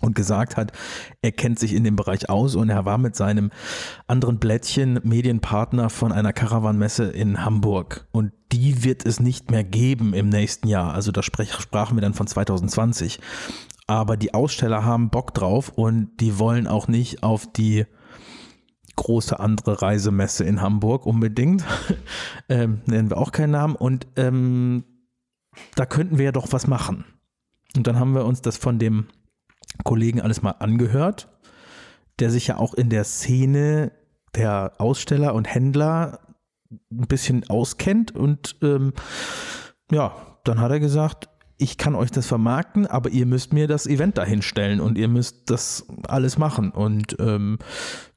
[0.00, 0.72] und gesagt hat,
[1.22, 3.50] er kennt sich in dem Bereich aus und er war mit seinem
[4.06, 10.12] anderen Blättchen Medienpartner von einer Caravan-Messe in Hamburg und die wird es nicht mehr geben
[10.12, 10.92] im nächsten Jahr.
[10.92, 13.20] Also da sprech, sprachen wir dann von 2020.
[13.86, 17.86] Aber die Aussteller haben Bock drauf und die wollen auch nicht auf die
[18.96, 21.64] große andere Reisemesse in Hamburg unbedingt.
[22.48, 23.76] ähm, nennen wir auch keinen Namen.
[23.76, 24.84] Und ähm,
[25.74, 27.04] da könnten wir ja doch was machen.
[27.76, 29.06] Und dann haben wir uns das von dem
[29.82, 31.28] Kollegen alles mal angehört,
[32.20, 33.92] der sich ja auch in der Szene
[34.34, 36.20] der Aussteller und Händler
[36.70, 38.14] ein bisschen auskennt.
[38.14, 38.92] Und ähm,
[39.90, 43.86] ja, dann hat er gesagt, ich kann euch das vermarkten, aber ihr müsst mir das
[43.86, 46.70] Event dahin stellen und ihr müsst das alles machen.
[46.70, 47.58] Und ähm,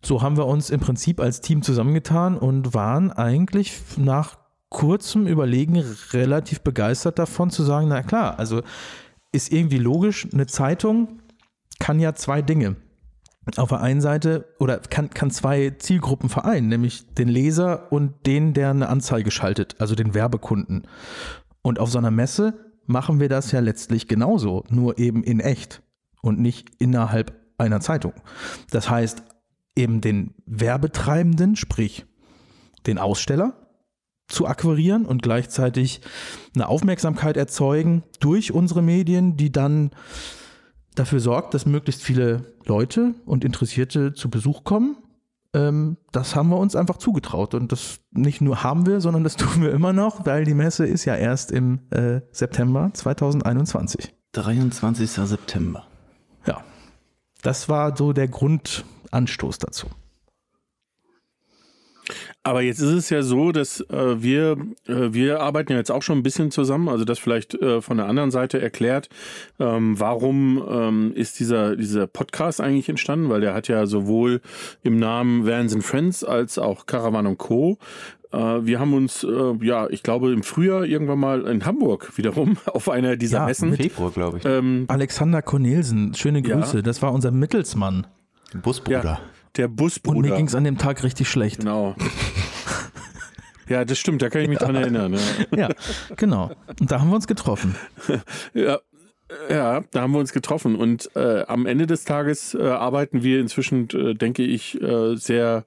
[0.02, 4.38] so haben wir uns im Prinzip als Team zusammengetan und waren eigentlich nach
[4.70, 8.62] kurzem Überlegen relativ begeistert davon zu sagen, na klar, also
[9.32, 11.22] ist irgendwie logisch, eine Zeitung
[11.80, 12.76] kann ja zwei Dinge.
[13.56, 18.54] Auf der einen Seite oder kann, kann zwei Zielgruppen vereinen, nämlich den Leser und den,
[18.54, 20.84] der eine Anzeige schaltet, also den Werbekunden.
[21.62, 25.82] Und auf so einer Messe machen wir das ja letztlich genauso, nur eben in echt
[26.22, 28.14] und nicht innerhalb einer Zeitung.
[28.72, 29.24] Das heißt,
[29.76, 32.06] eben den Werbetreibenden, sprich
[32.86, 33.54] den Aussteller,
[34.28, 36.02] zu akquirieren und gleichzeitig
[36.54, 39.92] eine Aufmerksamkeit erzeugen durch unsere Medien, die dann
[40.96, 44.98] dafür sorgt, dass möglichst viele Leute und Interessierte zu Besuch kommen.
[45.54, 49.36] Ähm, das haben wir uns einfach zugetraut und das nicht nur haben wir, sondern das
[49.38, 54.14] tun wir immer noch, weil die Messe ist ja erst im äh, September 2021.
[54.34, 55.10] 23.
[55.10, 55.86] September.
[56.46, 56.64] Ja,
[57.42, 59.88] das war so der Grundanstoß dazu.
[62.44, 66.02] Aber jetzt ist es ja so, dass äh, wir, äh, wir arbeiten ja jetzt auch
[66.02, 69.10] schon ein bisschen zusammen, also das vielleicht äh, von der anderen Seite erklärt,
[69.60, 74.42] ähm, warum ähm, ist dieser, dieser Podcast eigentlich entstanden, weil der hat ja sowohl
[74.84, 77.78] im Namen Vans and Friends als auch Caravan und Co.
[78.32, 82.58] Äh, wir haben uns, äh, ja, ich glaube im Frühjahr irgendwann mal in Hamburg wiederum
[82.66, 83.74] auf einer dieser Ja, Messen.
[83.76, 84.46] Februar, glaube ich.
[84.46, 86.56] Ähm, Alexander Cornelsen, schöne Ja.
[86.58, 88.08] Grüße, das war unser Mittelsmann.
[88.64, 89.04] Busbruder.
[89.04, 89.20] ja,
[89.58, 90.30] der Und Busbruder.
[90.30, 91.60] mir ging es an dem Tag richtig schlecht.
[91.60, 91.96] Genau.
[93.70, 95.18] Ja, das stimmt, da kann ich mich dran erinnern.
[95.52, 95.58] Ja.
[95.58, 95.70] Ja,
[96.16, 96.52] genau.
[96.80, 97.76] Und da haben wir uns getroffen.
[98.54, 98.80] Ja,
[99.50, 103.42] ja, da haben wir uns getroffen und äh, am Ende des Tages äh, arbeiten wir
[103.42, 105.66] inzwischen, äh, denke ich, äh, sehr,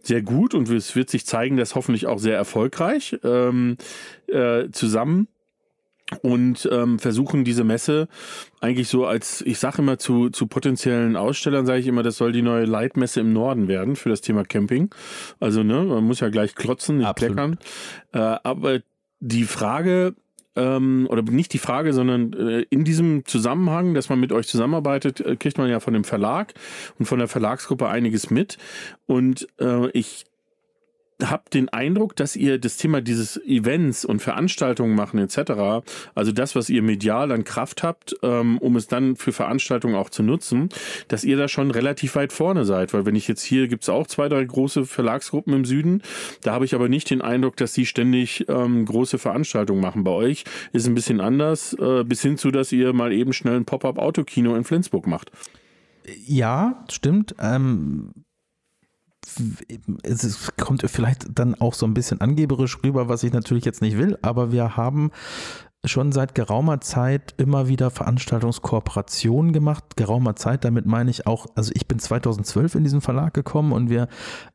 [0.00, 3.78] sehr gut und es wird sich zeigen, dass hoffentlich auch sehr erfolgreich ähm,
[4.28, 5.26] äh, zusammen
[6.22, 8.08] und ähm, versuchen diese Messe
[8.60, 12.32] eigentlich so als, ich sage immer zu, zu potenziellen Ausstellern, sage ich immer, das soll
[12.32, 14.94] die neue Leitmesse im Norden werden für das Thema Camping.
[15.38, 17.36] Also, ne, man muss ja gleich klotzen, nicht Absolut.
[17.36, 17.58] kleckern.
[18.12, 18.80] Äh, aber
[19.20, 20.14] die Frage,
[20.56, 25.20] ähm, oder nicht die Frage, sondern äh, in diesem Zusammenhang, dass man mit euch zusammenarbeitet,
[25.20, 26.54] äh, kriegt man ja von dem Verlag
[26.98, 28.58] und von der Verlagsgruppe einiges mit.
[29.06, 30.24] Und äh, ich
[31.24, 36.54] habe den Eindruck, dass ihr das Thema dieses Events und Veranstaltungen machen etc., also das,
[36.54, 40.68] was ihr medial an Kraft habt, ähm, um es dann für Veranstaltungen auch zu nutzen,
[41.08, 42.92] dass ihr da schon relativ weit vorne seid.
[42.94, 46.02] Weil wenn ich jetzt hier, gibt es auch zwei, drei große Verlagsgruppen im Süden,
[46.42, 50.04] da habe ich aber nicht den Eindruck, dass sie ständig ähm, große Veranstaltungen machen.
[50.04, 53.56] Bei euch ist ein bisschen anders, äh, bis hin zu, dass ihr mal eben schnell
[53.56, 55.30] ein Pop-up-Autokino in Flensburg macht.
[56.26, 57.34] Ja, stimmt.
[57.38, 58.12] Ähm,
[60.02, 63.98] es kommt vielleicht dann auch so ein bisschen angeberisch rüber, was ich natürlich jetzt nicht
[63.98, 65.10] will, aber wir haben
[65.86, 69.96] schon seit geraumer Zeit immer wieder Veranstaltungskooperationen gemacht.
[69.96, 73.88] Geraumer Zeit, damit meine ich auch, also ich bin 2012 in diesen Verlag gekommen und
[73.88, 74.08] wir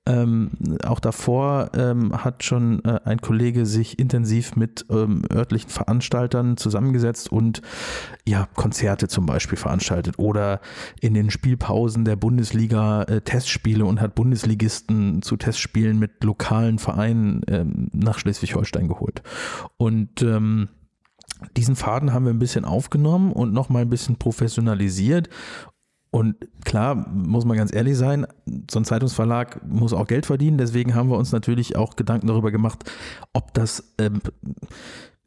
[0.06, 0.52] ähm,
[0.86, 7.32] auch davor ähm, hat schon äh, ein Kollege sich intensiv mit ähm, örtlichen Veranstaltern zusammengesetzt
[7.32, 7.64] und
[8.28, 10.62] ja, Konzerte zum Beispiel veranstaltet oder
[11.02, 17.42] in den Spielpausen der Bundesliga äh, Testspiele und hat Bundesligisten zu Testspielen mit lokalen Vereinen
[17.48, 19.24] ähm, nach Schleswig-Holstein geholt.
[19.78, 20.70] Und ähm,
[21.58, 25.30] diesen Faden haben wir ein bisschen aufgenommen und nochmal ein bisschen professionalisiert.
[26.16, 28.26] Und klar, muss man ganz ehrlich sein,
[28.72, 30.58] so ein Zeitungsverlag muss auch Geld verdienen.
[30.58, 32.90] Deswegen haben wir uns natürlich auch Gedanken darüber gemacht,
[33.34, 34.22] ob das, ähm,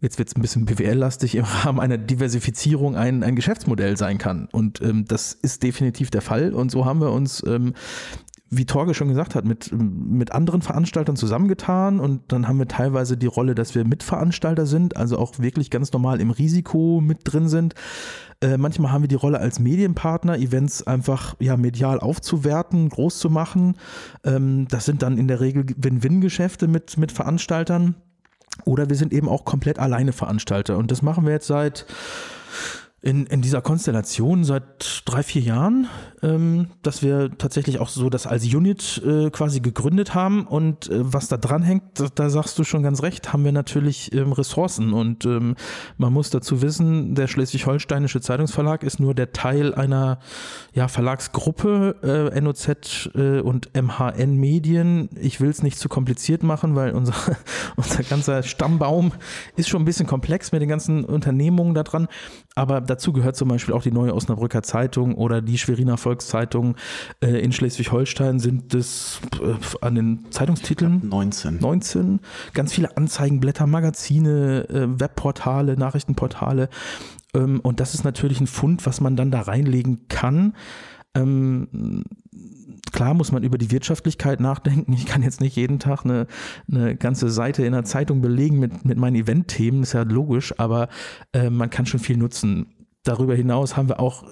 [0.01, 4.49] jetzt wird es ein bisschen BWL-lastig, im Rahmen einer Diversifizierung ein, ein Geschäftsmodell sein kann.
[4.51, 6.55] Und ähm, das ist definitiv der Fall.
[6.55, 7.75] Und so haben wir uns ähm,
[8.51, 13.17] wie Torge schon gesagt hat, mit, mit anderen Veranstaltern zusammengetan und dann haben wir teilweise
[13.17, 17.49] die Rolle, dass wir Mitveranstalter sind, also auch wirklich ganz normal im Risiko mit drin
[17.49, 17.75] sind.
[18.41, 23.31] Äh, manchmal haben wir die Rolle als Medienpartner, Events einfach ja medial aufzuwerten, groß zu
[23.31, 23.77] machen.
[24.25, 27.97] Ähm, das sind dann in der Regel Win-Win-Geschäfte mit, mit Veranstaltern.
[28.65, 30.79] Oder wir sind eben auch komplett alleine Veranstalter.
[30.79, 31.87] Und das machen wir jetzt seit
[33.01, 35.87] in, in dieser Konstellation seit drei, vier Jahren,
[36.21, 40.49] ähm, dass wir tatsächlich auch so das als Unit äh, quasi gegründet haben.
[40.49, 43.53] Und äh, was da dran hängt, da, da, sagst du schon ganz recht, haben wir
[43.53, 44.93] natürlich ähm, Ressourcen.
[44.93, 45.55] Und ähm,
[45.97, 50.19] man muss dazu wissen, der Schleswig-Holsteinische Zeitungsverlag ist nur der Teil einer
[50.73, 55.09] ja, Verlagsgruppe, äh, NOZ äh, und MHN Medien.
[55.21, 57.15] Ich will es nicht zu kompliziert machen, weil unser,
[57.77, 59.13] unser ganzer Stammbaum
[59.55, 62.09] ist schon ein bisschen komplex mit den ganzen Unternehmungen da dran.
[62.57, 66.77] Aber dazu gehört zum Beispiel auch die neue Osnabrücker Zeitung oder die Schweriner Volkszeitung.
[67.21, 71.59] Äh, in Schleswig-Holstein sind es äh, an den Zeitungstiteln 19.
[71.61, 72.21] 19.
[72.55, 76.69] Ganz viele Anzeigenblätter, Magazine, äh, Webportale, Nachrichtenportale.
[77.35, 80.55] Ähm, und das ist natürlich ein Fund, was man dann da reinlegen kann.
[81.15, 82.05] Ähm,
[82.93, 84.93] klar muss man über die Wirtschaftlichkeit nachdenken.
[84.93, 86.27] Ich kann jetzt nicht jeden Tag eine,
[86.71, 90.89] eine ganze Seite in der Zeitung belegen mit, mit meinen Event-Themen, ist ja logisch, aber
[91.33, 92.67] äh, man kann schon viel nutzen.
[93.09, 94.25] Darüber hinaus haben wir auch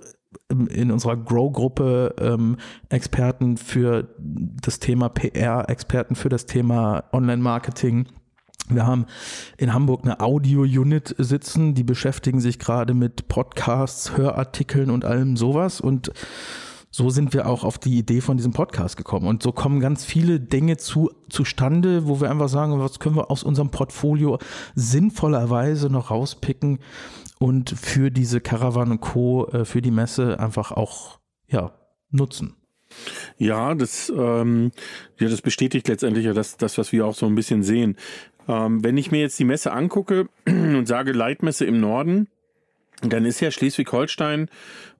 [0.51, 2.59] ähm, in unserer Grow-Gruppe ähm,
[2.91, 8.07] Experten für das Thema PR, Experten für das Thema Online-Marketing.
[8.69, 9.07] Wir haben
[9.57, 15.81] in Hamburg eine Audio-Unit sitzen, die beschäftigen sich gerade mit Podcasts, Hörartikeln und allem sowas
[15.81, 16.12] und
[16.91, 19.27] so sind wir auch auf die Idee von diesem Podcast gekommen.
[19.27, 23.31] Und so kommen ganz viele Dinge zu, zustande, wo wir einfach sagen, was können wir
[23.31, 24.39] aus unserem Portfolio
[24.75, 26.79] sinnvollerweise noch rauspicken
[27.38, 31.72] und für diese Caravan und Co., äh, für die Messe einfach auch ja,
[32.11, 32.57] nutzen.
[33.37, 34.70] Ja, das, ähm,
[35.18, 37.96] ja, das bestätigt letztendlich ja das, das, was wir auch so ein bisschen sehen.
[38.49, 42.29] Ähm, wenn ich mir jetzt die Messe angucke und sage Leitmesse im Norden,
[43.03, 44.49] dann ist ja Schleswig-Holstein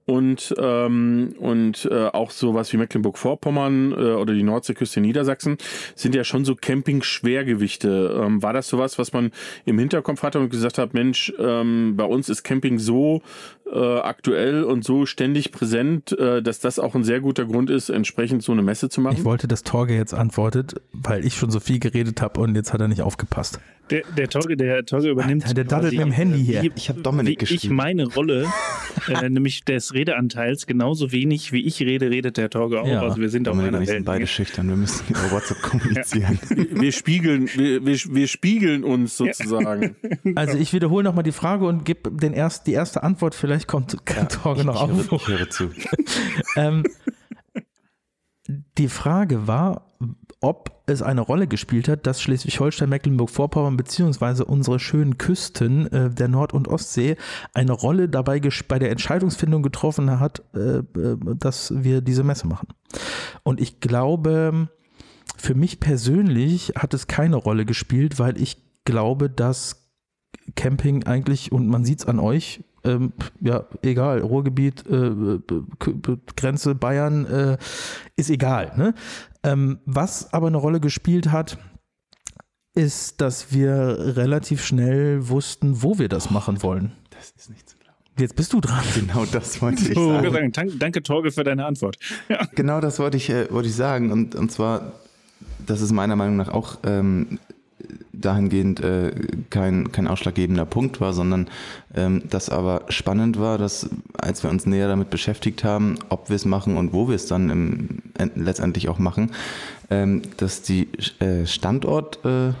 [0.07, 5.57] und, ähm, und äh, auch sowas wie Mecklenburg-Vorpommern äh, oder die Nordseeküste Niedersachsen
[5.95, 8.23] sind ja schon so Camping-Schwergewichte.
[8.23, 9.31] Ähm, war das sowas, was man
[9.65, 13.21] im Hinterkopf hatte und gesagt hat, Mensch, ähm, bei uns ist Camping so
[13.71, 17.89] äh, aktuell und so ständig präsent, äh, dass das auch ein sehr guter Grund ist,
[17.89, 19.17] entsprechend so eine Messe zu machen?
[19.17, 22.73] Ich wollte, dass Torge jetzt antwortet, weil ich schon so viel geredet habe und jetzt
[22.73, 23.59] hat er nicht aufgepasst.
[23.89, 25.55] Der, der Torge, der Torge übernimmt.
[25.55, 26.63] der daddelt mit dem Handy hier.
[26.63, 27.61] Wie, ich habe Dominik geschrieben.
[27.63, 28.45] Ich meine Rolle,
[29.07, 32.87] äh, nämlich des Redeanteils, genauso wenig wie ich rede, redet der Torge auch.
[32.87, 33.01] Ja.
[33.01, 33.89] Also wir sind Dominik auf einer Welt.
[33.89, 34.67] sind beide schüchtern.
[34.67, 36.39] Wir müssen über WhatsApp kommunizieren.
[36.49, 36.81] Ja.
[36.81, 39.95] Wir spiegeln, wir, wir, wir, spiegeln uns sozusagen.
[40.35, 43.33] Also ich wiederhole nochmal die Frage und gebe den erst, die erste Antwort.
[43.33, 45.11] Vielleicht kommt ja, Torge noch auf.
[45.11, 45.71] Ich höre zu.
[46.55, 46.83] ähm,
[48.77, 49.87] die Frage war,
[50.39, 56.27] ob es eine Rolle gespielt hat, dass Schleswig-Holstein, Mecklenburg-Vorpommern beziehungsweise unsere schönen Küsten äh, der
[56.27, 57.17] Nord- und Ostsee
[57.53, 60.83] eine Rolle dabei bei der Entscheidungsfindung getroffen hat, äh, äh,
[61.37, 62.67] dass wir diese Messe machen.
[63.43, 64.69] Und ich glaube,
[65.37, 69.87] für mich persönlich hat es keine Rolle gespielt, weil ich glaube, dass
[70.55, 75.39] Camping eigentlich, und man sieht es an euch, ähm, ja, egal, Ruhrgebiet, äh,
[76.35, 77.57] Grenze Bayern, äh,
[78.15, 78.73] ist egal.
[78.77, 78.93] Ne?
[79.43, 81.57] Ähm, was aber eine Rolle gespielt hat,
[82.73, 86.91] ist, dass wir relativ schnell wussten, wo wir das machen wollen.
[87.09, 87.97] Das ist nicht zu glauben.
[88.19, 88.83] Jetzt bist du dran.
[88.95, 90.51] Genau das wollte ich oh, sagen.
[90.51, 91.97] Danke, danke, Torge, für deine Antwort.
[92.29, 92.47] Ja.
[92.55, 94.11] Genau das wollte ich, äh, wollte ich sagen.
[94.11, 94.93] Und, und zwar,
[95.65, 97.39] das ist meiner Meinung nach auch ähm,
[98.21, 99.11] dahingehend äh,
[99.49, 101.47] kein, kein ausschlaggebender Punkt war, sondern
[101.95, 106.35] ähm, das aber spannend war, dass als wir uns näher damit beschäftigt haben, ob wir
[106.35, 109.31] es machen und wo wir es dann im, äh, letztendlich auch machen,
[109.89, 112.55] ähm, dass die äh, Standortfrage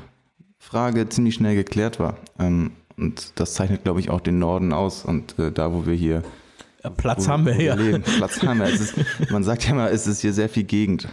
[1.09, 2.17] ziemlich schnell geklärt war.
[2.39, 5.05] Ähm, Und das zeichnet, glaube ich, auch den Norden aus.
[5.05, 6.23] Und äh, da, wo wir hier
[6.89, 7.75] Platz wo, haben wir wo ja.
[7.75, 8.03] leben.
[8.03, 8.67] Platz haben wir.
[8.67, 8.95] Ist,
[9.29, 11.07] man sagt ja mal, es ist hier sehr viel Gegend.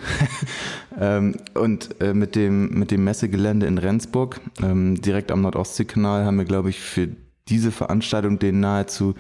[1.01, 6.39] ähm, und äh, mit, dem, mit dem Messegelände in Rendsburg, ähm, direkt am Nordostseekanal, haben
[6.39, 7.09] wir, glaube ich, für
[7.49, 9.15] diese Veranstaltung den nahezu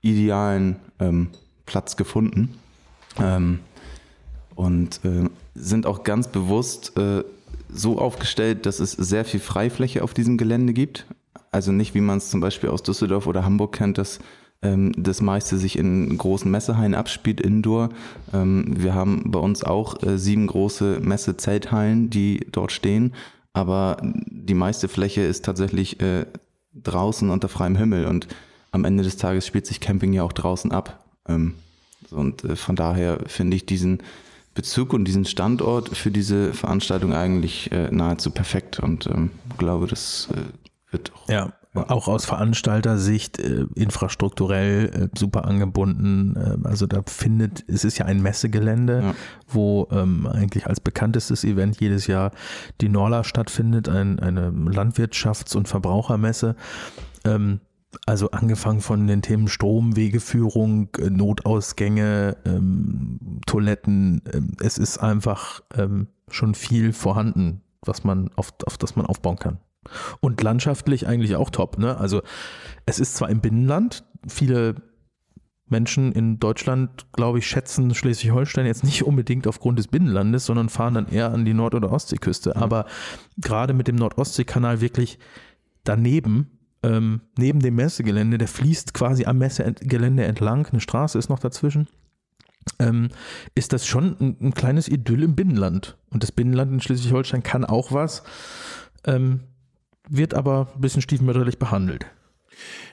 [0.00, 1.28] idealen ähm,
[1.66, 2.54] Platz gefunden.
[4.54, 7.24] Und äh, sind auch ganz bewusst äh,
[7.72, 11.06] so aufgestellt, dass es sehr viel Freifläche auf diesem Gelände gibt.
[11.50, 14.18] Also nicht, wie man es zum Beispiel aus Düsseldorf oder Hamburg kennt, dass
[14.62, 17.90] das meiste sich in großen Messehallen abspielt, indoor.
[18.32, 23.12] Ähm, wir haben bei uns auch äh, sieben große Messezelthallen, die dort stehen,
[23.52, 26.26] aber die meiste Fläche ist tatsächlich äh,
[26.74, 28.28] draußen unter freiem Himmel und
[28.70, 31.04] am Ende des Tages spielt sich Camping ja auch draußen ab.
[31.28, 31.54] Ähm,
[32.12, 33.98] und äh, von daher finde ich diesen
[34.54, 40.28] Bezug und diesen Standort für diese Veranstaltung eigentlich nahezu perfekt und ähm, glaube, das
[40.90, 41.26] wird auch.
[41.30, 46.36] Ja, auch aus Veranstalter-Sicht äh, infrastrukturell äh, super angebunden.
[46.36, 49.14] Äh, also da findet, es ist ja ein Messegelände, Ja.
[49.48, 52.32] wo ähm, eigentlich als bekanntestes Event jedes Jahr
[52.80, 56.56] die Norla stattfindet, ein, eine Landwirtschafts- und Verbrauchermesse.
[57.24, 57.60] Ähm,
[58.06, 64.22] also angefangen von den Themen Strom, Wegeführung, äh, Notausgänge, ähm, Toiletten.
[64.32, 69.36] Ähm, es ist einfach ähm, schon viel vorhanden, was man auf, auf das man aufbauen
[69.38, 69.58] kann.
[70.20, 71.78] Und landschaftlich eigentlich auch top.
[71.78, 71.96] Ne?
[71.96, 72.22] Also
[72.86, 74.76] es ist zwar im Binnenland, viele
[75.72, 80.94] Menschen in Deutschland, glaube ich, schätzen Schleswig-Holstein jetzt nicht unbedingt aufgrund des Binnenlandes, sondern fahren
[80.94, 82.54] dann eher an die Nord- oder Ostseeküste.
[82.54, 82.86] Aber
[83.38, 85.18] gerade mit dem Nordostseekanal wirklich
[85.82, 91.38] daneben, ähm, neben dem Messegelände, der fließt quasi am Messegelände entlang, eine Straße ist noch
[91.38, 91.88] dazwischen,
[92.78, 93.08] ähm,
[93.54, 95.96] ist das schon ein, ein kleines Idyll im Binnenland.
[96.10, 98.22] Und das Binnenland in Schleswig-Holstein kann auch was,
[99.04, 99.40] ähm,
[100.08, 102.06] wird aber ein bisschen stiefmütterlich behandelt.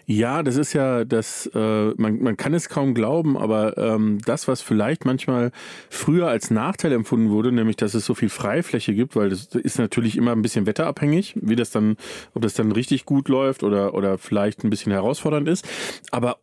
[0.06, 4.48] Ja, das ist ja das, äh, man, man kann es kaum glauben, aber ähm, das,
[4.48, 5.52] was vielleicht manchmal
[5.90, 9.78] früher als Nachteil empfunden wurde, nämlich dass es so viel Freifläche gibt, weil das ist
[9.78, 11.96] natürlich immer ein bisschen wetterabhängig, wie das dann,
[12.34, 15.68] ob das dann richtig gut läuft oder, oder vielleicht ein bisschen herausfordernd ist.
[16.10, 16.38] Aber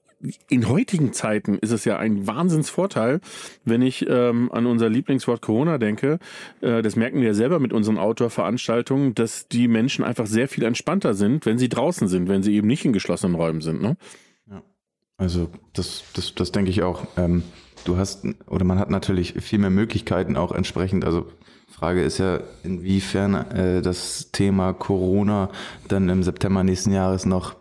[0.49, 3.21] in heutigen Zeiten ist es ja ein Wahnsinnsvorteil,
[3.65, 6.19] wenn ich ähm, an unser Lieblingswort Corona denke.
[6.61, 10.65] Äh, das merken wir ja selber mit unseren Outdoor-Veranstaltungen, dass die Menschen einfach sehr viel
[10.65, 13.83] entspannter sind, wenn sie draußen sind, wenn sie eben nicht in geschlossenen Räumen sind.
[13.83, 13.97] Ne?
[15.19, 17.07] Also das, das, das denke ich auch.
[17.17, 17.43] Ähm,
[17.85, 21.05] du hast oder man hat natürlich viel mehr Möglichkeiten auch entsprechend.
[21.05, 21.27] Also
[21.69, 25.51] Frage ist ja, inwiefern äh, das Thema Corona
[25.89, 27.57] dann im September nächsten Jahres noch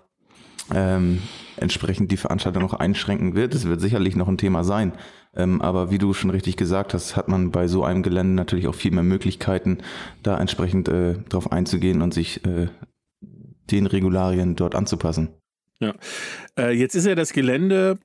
[0.74, 1.22] ähm,
[1.58, 3.56] entsprechend die Veranstaltung noch einschränken wird.
[3.56, 4.94] Es wird sicherlich noch ein Thema sein.
[5.36, 8.68] Ähm, aber wie du schon richtig gesagt hast, hat man bei so einem Gelände natürlich
[8.68, 9.80] auch viel mehr Möglichkeiten,
[10.24, 12.68] da entsprechend äh, drauf einzugehen und sich äh,
[13.72, 15.30] den Regularien dort anzupassen.
[15.80, 15.94] Ja.
[16.58, 18.00] Äh, jetzt ist ja das Gelände,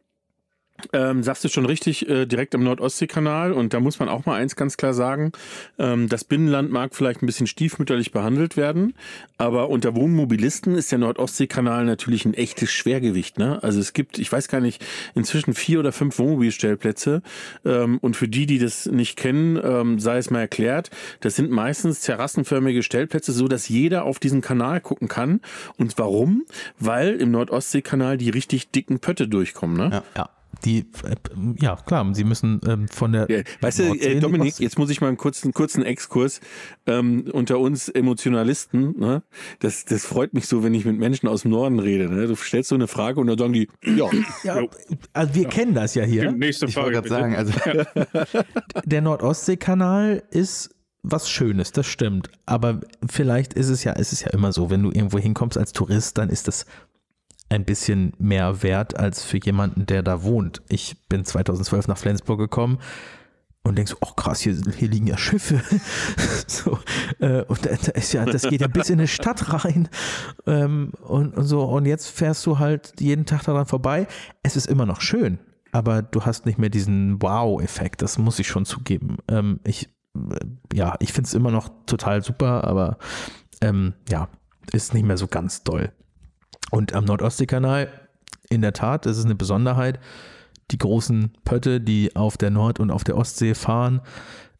[0.93, 3.53] ähm, sagst du schon richtig, äh, direkt am Nordostseekanal.
[3.53, 5.33] Und da muss man auch mal eins ganz klar sagen.
[5.79, 8.95] Ähm, das Binnenland mag vielleicht ein bisschen stiefmütterlich behandelt werden,
[9.39, 13.39] aber unter Wohnmobilisten ist der Nordostseekanal natürlich ein echtes Schwergewicht.
[13.39, 13.63] Ne?
[13.63, 17.23] Also es gibt, ich weiß gar nicht, inzwischen vier oder fünf Wohnmobilstellplätze.
[17.65, 20.91] Ähm, und für die, die das nicht kennen, ähm, sei es mal erklärt,
[21.21, 25.41] das sind meistens terrassenförmige Stellplätze, so dass jeder auf diesen Kanal gucken kann.
[25.77, 26.45] Und warum?
[26.79, 29.77] Weil im Nordostseekanal die richtig dicken Pötte durchkommen.
[29.77, 29.91] Ne?
[29.93, 30.01] Ja.
[30.17, 30.29] Ja,
[30.65, 31.17] die, äh,
[31.61, 33.31] ja klar, sie müssen ähm, von der.
[33.31, 36.41] Ja, weißt du, äh, die Dominik, jetzt muss ich mal einen kurzen, kurzen Exkurs
[36.87, 38.99] ähm, unter uns Emotionalisten.
[38.99, 39.23] Ne?
[39.59, 42.09] Das, das freut mich so, wenn ich mit Menschen aus dem Norden rede.
[42.13, 42.27] Ne?
[42.27, 44.09] Du stellst so eine Frage und dann sagen die, ja,
[44.45, 44.67] Ja,
[45.13, 46.33] also wir kennen das ja hier.
[46.33, 47.53] nächste Ich wollte gerade sagen, also
[48.85, 52.31] Der Nordostseekanal ist was Schönes, das stimmt.
[52.47, 55.73] Aber vielleicht ist es ja, es ist ja immer so, wenn du irgendwo hinkommst als
[55.73, 56.67] Tourist, dann ist das
[57.51, 60.63] ein bisschen mehr wert als für jemanden, der da wohnt.
[60.69, 62.79] Ich bin 2012 nach Flensburg gekommen
[63.63, 65.61] und denkst, oh krass, hier, hier liegen ja Schiffe.
[66.47, 66.79] so,
[67.19, 69.89] äh, und da ist ja, das geht ja bis in eine Stadt rein.
[70.47, 74.07] Ähm, und, und so, und jetzt fährst du halt jeden Tag daran vorbei.
[74.43, 75.41] Es ist immer noch schön,
[75.73, 78.01] aber du hast nicht mehr diesen Wow-Effekt.
[78.01, 79.19] Das muss ich schon zugeben.
[79.29, 80.37] Ähm, ich, äh,
[80.73, 82.97] ja, ich finde es immer noch total super, aber
[83.61, 84.29] ähm, ja,
[84.73, 85.93] ist nicht mehr so ganz doll.
[86.71, 87.89] Und am Nordostseekanal,
[88.49, 89.99] in der Tat, das ist eine Besonderheit,
[90.71, 94.01] die großen Pötte, die auf der Nord- und auf der Ostsee fahren,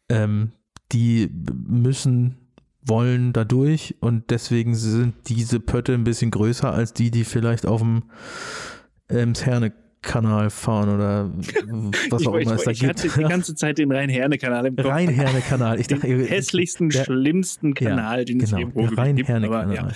[0.09, 0.51] ähm,
[0.91, 2.35] die müssen,
[2.83, 7.65] wollen da durch und deswegen sind diese Pötte ein bisschen größer als die, die vielleicht
[7.65, 8.03] auf dem
[9.09, 11.31] ähm, Herne-Kanal fahren oder
[12.09, 13.17] was ich, auch immer es da ich hatte gibt.
[13.17, 14.85] die ganze Zeit den Rhein-Herne-Kanal im Kopf.
[14.87, 15.79] Rhein-Herne-Kanal.
[15.79, 18.99] Ich den dachte, hässlichsten, der- schlimmsten Kanal, den es genau, irgendwo der gibt.
[18.99, 19.75] Rhein-Herne-Kanal.
[19.75, 19.87] ja.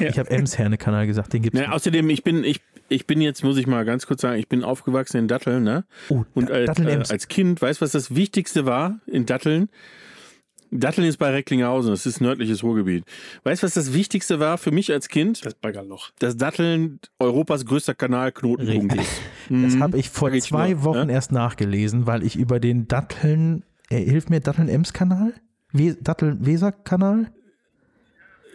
[0.00, 3.56] Ich habe Emsherne-Kanal gesagt, den gibt's Na, außerdem, ich bin, ich, ich bin jetzt, muss
[3.56, 5.84] ich mal ganz kurz sagen, ich bin aufgewachsen in Datteln, ne?
[6.08, 9.68] Oh, Und als, Datteln äh, als Kind, weißt du, was das Wichtigste war in Datteln?
[10.70, 13.04] Datteln ist bei Recklinghausen, das ist nördliches Ruhrgebiet.
[13.44, 15.44] Weißt du, was das Wichtigste war für mich als Kind?
[15.46, 16.10] Das Baggerloch.
[16.18, 19.20] Dass Datteln Europas größter Kanalknotenpunkt ist.
[19.50, 19.82] Das Mhm.
[19.82, 21.12] habe ich vor ich zwei nur, Wochen ne?
[21.12, 25.34] erst nachgelesen, weil ich über den Datteln, äh, hilf mir, Datteln-Ems-Kanal?
[25.70, 27.30] We Datteln-Weser-Kanal?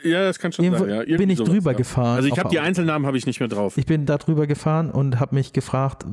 [0.04, 0.94] Ja, das kann schon Irgendwo sein.
[0.94, 1.78] Ja, irgendwie bin ich sowas, drüber ja.
[1.78, 2.18] gefahren.
[2.18, 3.78] Also ich habe die Einzelnamen habe ich nicht mehr drauf.
[3.78, 6.06] Ich bin da drüber gefahren und habe mich gefragt,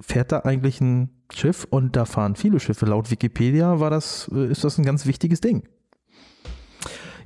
[0.00, 1.66] fährt da eigentlich ein Schiff?
[1.68, 2.86] Und da fahren viele Schiffe.
[2.86, 5.62] Laut Wikipedia war das, äh, ist das ein ganz wichtiges Ding.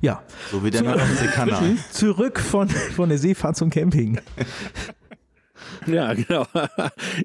[0.01, 1.75] Ja, So wie der Nordseekanal.
[1.91, 4.19] zurück von, von der Seefahrt zum Camping.
[5.87, 6.45] Ja, genau.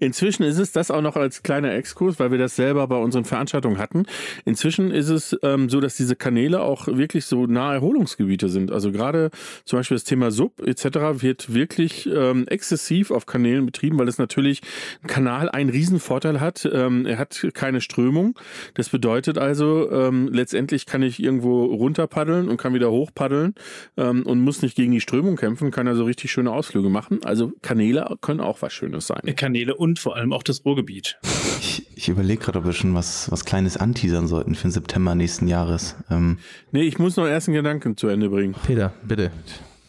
[0.00, 3.24] Inzwischen ist es das auch noch als kleiner Exkurs, weil wir das selber bei unseren
[3.24, 4.04] Veranstaltungen hatten.
[4.44, 8.70] Inzwischen ist es ähm, so, dass diese Kanäle auch wirklich so nahe Erholungsgebiete sind.
[8.70, 9.30] Also gerade
[9.64, 11.22] zum Beispiel das Thema Sub etc.
[11.22, 14.62] wird wirklich ähm, exzessiv auf Kanälen betrieben, weil es natürlich
[15.02, 16.68] ein Kanal einen Riesenvorteil hat.
[16.72, 18.38] Ähm, er hat keine Strömung.
[18.74, 23.54] Das bedeutet also, ähm, letztendlich kann ich irgendwo runter paddeln und kann wieder hoch paddeln
[23.96, 27.20] ähm, und muss nicht gegen die Strömung kämpfen, kann also richtig schöne Ausflüge machen.
[27.24, 29.20] Also Kanäle können auch was Schönes sein.
[29.36, 31.18] Kanäle und vor allem auch das Ruhrgebiet.
[31.60, 35.14] Ich, ich überlege gerade, ob wir schon was, was Kleines anteasern sollten für den September
[35.14, 35.96] nächsten Jahres.
[36.10, 36.38] Ähm,
[36.70, 38.54] Nee, ich muss noch erst einen Gedanken zu Ende bringen.
[38.66, 39.30] Peter, bitte.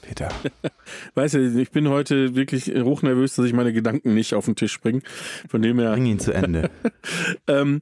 [0.01, 0.29] Peter.
[1.15, 4.79] Weißt du, ich bin heute wirklich hochnervös, dass ich meine Gedanken nicht auf den Tisch
[4.79, 5.01] bringe.
[5.49, 5.93] Von dem her.
[5.93, 6.69] Bring ihn zu Ende.
[7.47, 7.81] Ähm,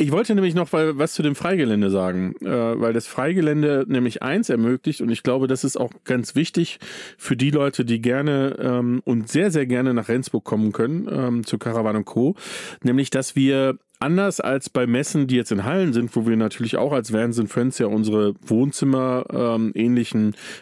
[0.00, 4.48] ich wollte nämlich noch was zu dem Freigelände sagen, äh, weil das Freigelände nämlich eins
[4.48, 6.78] ermöglicht und ich glaube, das ist auch ganz wichtig
[7.18, 11.44] für die Leute, die gerne ähm, und sehr, sehr gerne nach Rendsburg kommen können, ähm,
[11.44, 12.36] zu Caravan Co.,
[12.84, 16.76] nämlich, dass wir anders als bei Messen, die jetzt in Hallen sind, wo wir natürlich
[16.76, 19.72] auch als Vans and Friends ja unsere Wohnzimmer ähm,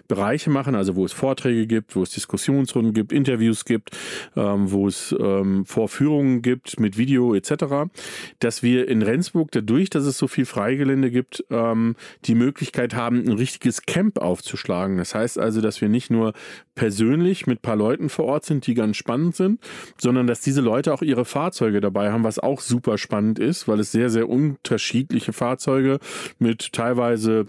[0.09, 3.91] Bereiche machen, also wo es Vorträge gibt, wo es Diskussionsrunden gibt, Interviews gibt,
[4.37, 7.91] ähm, wo es ähm, Vorführungen gibt mit Video etc.,
[8.39, 13.25] dass wir in Rendsburg dadurch, dass es so viel Freigelände gibt, ähm, die Möglichkeit haben,
[13.25, 14.97] ein richtiges Camp aufzuschlagen.
[14.97, 16.33] Das heißt also, dass wir nicht nur
[16.75, 19.61] persönlich mit ein paar Leuten vor Ort sind, die ganz spannend sind,
[19.99, 23.81] sondern dass diese Leute auch ihre Fahrzeuge dabei haben, was auch super spannend ist, weil
[23.81, 25.99] es sehr, sehr unterschiedliche Fahrzeuge
[26.39, 27.47] mit teilweise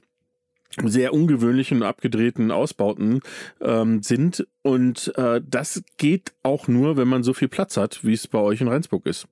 [0.83, 3.21] sehr ungewöhnlichen abgedrehten Ausbauten
[3.61, 4.47] ähm, sind.
[4.61, 8.39] Und äh, das geht auch nur, wenn man so viel Platz hat, wie es bei
[8.39, 9.27] euch in Rendsburg ist.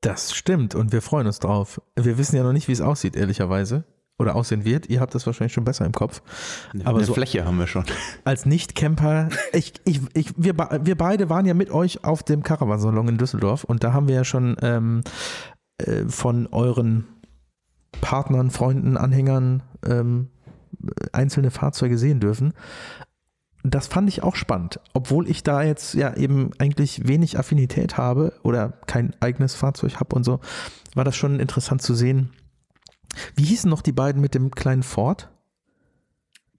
[0.00, 1.82] Das stimmt und wir freuen uns drauf.
[1.94, 3.84] Wir wissen ja noch nicht, wie es aussieht, ehrlicherweise.
[4.20, 4.88] Oder aussehen wird.
[4.90, 6.20] Ihr habt das wahrscheinlich schon besser im Kopf.
[6.84, 7.84] Aber Eine so Fläche haben wir schon.
[8.24, 13.08] als Nicht-Camper, ich, ich, ich, wir, wir beide waren ja mit euch auf dem Caravansalon
[13.08, 15.00] in Düsseldorf und da haben wir ja schon ähm,
[15.78, 17.06] äh, von euren
[18.00, 20.28] Partnern, Freunden, Anhängern ähm,
[21.12, 22.52] einzelne Fahrzeuge sehen dürfen.
[23.62, 28.32] Das fand ich auch spannend, obwohl ich da jetzt ja eben eigentlich wenig Affinität habe
[28.42, 30.40] oder kein eigenes Fahrzeug habe und so,
[30.94, 32.30] war das schon interessant zu sehen.
[33.34, 35.30] Wie hießen noch die beiden mit dem kleinen Ford?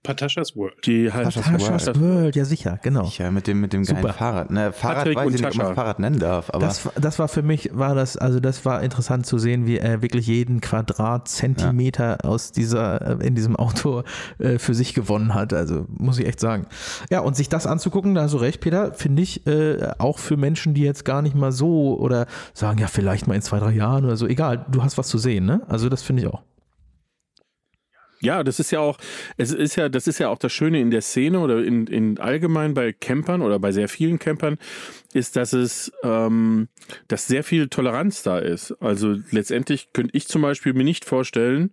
[0.03, 0.73] Pataschas World.
[0.85, 3.09] Die halt Tasha's World, ja sicher, genau.
[3.17, 4.13] Ja, mit dem, mit dem geilen Super.
[4.13, 4.49] Fahrrad.
[4.49, 5.75] Ne, Fahrrad Patrick weiß ich nicht, ob man.
[5.75, 9.27] Fahrrad nennen darf, aber Das, das war für mich, war das, also das war interessant
[9.27, 14.03] zu sehen, wie er wirklich jeden Quadratzentimeter aus dieser, äh, in diesem Auto
[14.39, 15.53] äh, für sich gewonnen hat.
[15.53, 16.65] Also muss ich echt sagen.
[17.11, 20.37] Ja, und sich das anzugucken, da hast du recht, Peter, finde ich äh, auch für
[20.37, 23.71] Menschen, die jetzt gar nicht mal so oder sagen, ja, vielleicht mal in zwei, drei
[23.71, 25.61] Jahren oder so, egal, du hast was zu sehen, ne?
[25.67, 26.41] Also das finde ich auch.
[28.21, 28.97] Ja, das ist ja auch,
[29.37, 32.19] es ist ja, das ist ja auch das Schöne in der Szene oder in, in
[32.19, 34.57] allgemein bei Campern oder bei sehr vielen Campern,
[35.13, 36.67] ist, dass es, ähm,
[37.07, 38.73] dass sehr viel Toleranz da ist.
[38.79, 41.71] Also letztendlich könnte ich zum Beispiel mir nicht vorstellen,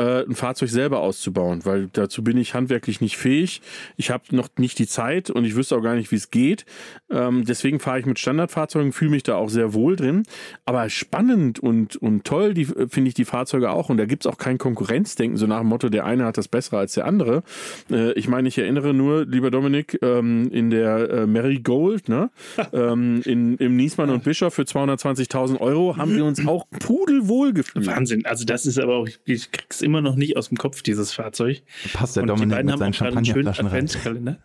[0.00, 3.60] äh, ein Fahrzeug selber auszubauen, weil dazu bin ich handwerklich nicht fähig.
[3.96, 6.64] Ich habe noch nicht die Zeit und ich wüsste auch gar nicht, wie es geht.
[7.10, 10.22] Ähm, deswegen fahre ich mit Standardfahrzeugen, fühle mich da auch sehr wohl drin.
[10.64, 13.90] Aber spannend und, und toll die, äh, finde ich die Fahrzeuge auch.
[13.90, 16.48] Und da gibt es auch kein Konkurrenzdenken, so nach dem Motto, der eine hat das
[16.48, 17.42] Bessere als der andere.
[17.90, 22.30] Äh, ich meine, ich erinnere nur, lieber Dominik, ähm, in der äh, Mary Gold, ne?
[22.72, 27.86] ähm, in, im Niesmann und Bischof für 220.000 Euro haben wir uns auch pudelwohl gefühlt.
[27.86, 28.24] Wahnsinn.
[28.24, 31.62] Also das ist aber auch, ich krieg's immer noch nicht aus dem Kopf, dieses Fahrzeug.
[31.92, 33.74] passt der Und die Dominik beiden mit haben seinen Champagnerflaschen rein.
[33.74, 34.38] Adventskalender.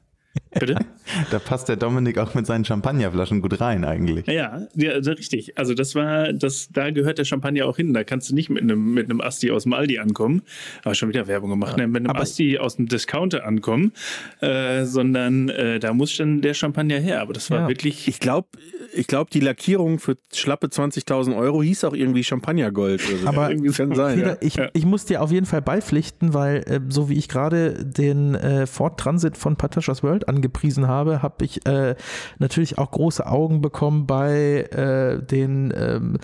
[0.59, 0.75] Bitte?
[1.31, 4.25] Da passt der Dominik auch mit seinen Champagnerflaschen gut rein eigentlich.
[4.27, 5.57] Ja, ja, richtig.
[5.57, 7.93] Also das war, das, da gehört der Champagner auch hin.
[7.93, 10.41] Da kannst du nicht mit einem, mit einem Asti aus dem Aldi ankommen.
[10.83, 11.77] Aber schon wieder Werbung gemacht.
[11.77, 11.87] ne?
[11.87, 13.93] Mit einem Asti aus dem Discounter ankommen.
[14.41, 17.21] Äh, sondern äh, da muss dann der Champagner her.
[17.21, 17.67] Aber das war Ja.
[17.67, 18.07] wirklich.
[18.07, 18.47] Ich glaube,
[18.93, 23.01] ich glaub, die Lackierung für schlappe 20.000 Euro hieß auch irgendwie Champagnergold.
[23.07, 23.27] Oder so.
[23.27, 24.15] Aber irgendwie kann sein.
[24.17, 24.37] Peter, Ja.
[24.41, 24.69] ich, Ja.
[24.73, 28.65] ich muss dir auf jeden Fall beipflichten, weil äh, so wie ich gerade den äh,
[28.65, 31.95] Ford Transit von Patashas World angepriesen habe, habe ich äh,
[32.37, 36.17] natürlich auch große Augen bekommen bei äh, den ähm,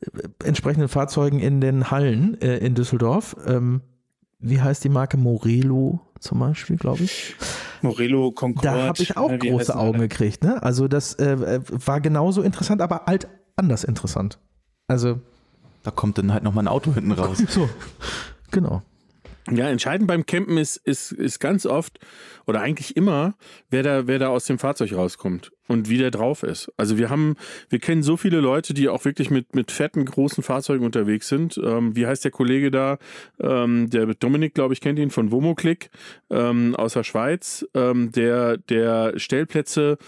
[0.00, 3.36] äh, entsprechenden Fahrzeugen in den Hallen äh, in Düsseldorf.
[3.46, 3.82] Ähm,
[4.40, 5.16] wie heißt die Marke?
[5.16, 7.36] Morelo zum Beispiel, glaube ich.
[7.82, 8.68] Morello, Concorde.
[8.68, 10.08] Da habe ich auch äh, wie große Augen alle?
[10.08, 10.42] gekriegt.
[10.42, 10.60] Ne?
[10.62, 14.38] Also das äh, äh, war genauso interessant, aber halt anders interessant.
[14.88, 15.20] Also
[15.84, 17.38] Da kommt dann halt nochmal ein Auto hinten raus.
[17.48, 17.68] so,
[18.50, 18.82] genau.
[19.50, 21.98] Ja, entscheidend beim Campen ist, ist, ist ganz oft
[22.46, 23.34] oder eigentlich immer,
[23.70, 26.72] wer da, wer da aus dem Fahrzeug rauskommt und wie der drauf ist.
[26.76, 27.34] Also wir haben,
[27.68, 31.58] wir kennen so viele Leute, die auch wirklich mit, mit fetten, großen Fahrzeugen unterwegs sind.
[31.58, 32.98] Ähm, wie heißt der Kollege da?
[33.40, 35.90] Ähm, der Dominik, glaube ich, kennt ihn von Womoclick
[36.30, 39.98] ähm, aus der Schweiz, ähm, der, der Stellplätze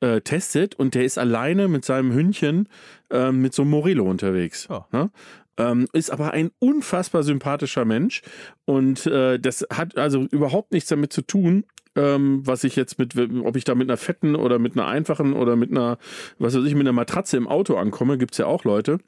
[0.00, 2.68] äh, testet und der ist alleine mit seinem Hündchen
[3.10, 4.68] ähm, mit so einem Morello unterwegs.
[4.68, 4.86] Ja.
[4.92, 5.10] Ne?
[5.58, 8.22] Ähm, ist aber ein unfassbar sympathischer Mensch
[8.66, 11.64] und äh, das hat also überhaupt nichts damit zu tun,
[11.96, 15.32] ähm, was ich jetzt mit, ob ich da mit einer fetten oder mit einer einfachen
[15.32, 15.98] oder mit einer,
[16.38, 18.98] was weiß ich, mit einer Matratze im Auto ankomme, gibt's ja auch Leute.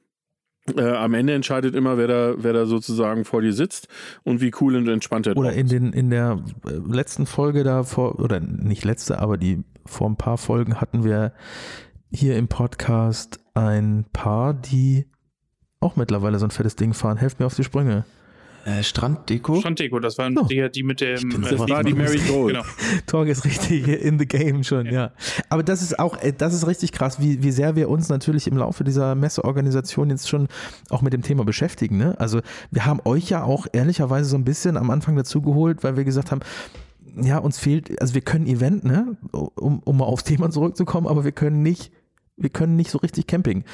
[0.76, 3.88] Äh, am Ende entscheidet immer, wer da, wer da sozusagen vor dir sitzt
[4.24, 5.72] und wie cool und entspannt er Oder drauf in, ist.
[5.72, 10.16] den, in der äh, letzten Folge da vor, oder nicht letzte, aber die vor ein
[10.16, 11.32] paar Folgen hatten wir
[12.10, 15.06] hier im Podcast ein Paar, die
[15.80, 17.16] auch mittlerweile so ein fettes Ding fahren.
[17.18, 18.04] Helft mir auf die Sprünge.
[18.64, 19.60] Äh, Stranddeko?
[19.60, 20.44] Stranddeko, das waren Oh.
[20.44, 21.14] die, die mit dem.
[21.14, 21.18] äh,
[21.54, 22.54] die- war die Mary Gold.
[22.56, 22.66] Genau.
[23.06, 25.12] Torg ist richtig in the game schon, ja.
[25.48, 28.46] Aber das ist auch, äh, das ist richtig krass, wie, wie sehr wir uns natürlich
[28.48, 30.48] im Laufe dieser Messeorganisation jetzt schon
[30.90, 31.96] auch mit dem Thema beschäftigen.
[31.96, 32.16] Ne?
[32.18, 32.40] Also
[32.72, 36.04] wir haben euch ja auch ehrlicherweise so ein bisschen am Anfang dazu geholt, weil wir
[36.04, 36.40] gesagt haben,
[37.20, 41.24] ja, uns fehlt, also wir können Event, ne, um, um mal aufs Thema zurückzukommen, aber
[41.24, 41.90] wir können nicht,
[42.38, 43.64] wir können nicht so richtig Camping.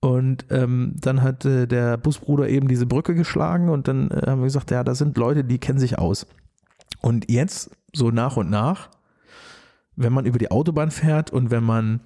[0.00, 4.40] Und ähm, dann hat äh, der Busbruder eben diese Brücke geschlagen und dann äh, haben
[4.40, 6.26] wir gesagt, ja, da sind Leute, die kennen sich aus.
[7.00, 8.90] Und jetzt, so nach und nach,
[9.96, 12.00] wenn man über die Autobahn fährt und wenn man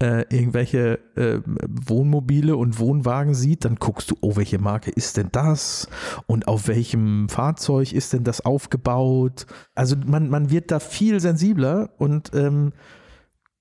[0.00, 5.28] äh, irgendwelche äh, Wohnmobile und Wohnwagen sieht, dann guckst du, oh, welche Marke ist denn
[5.32, 5.88] das?
[6.26, 9.46] Und auf welchem Fahrzeug ist denn das aufgebaut?
[9.74, 12.72] Also man, man wird da viel sensibler und ähm,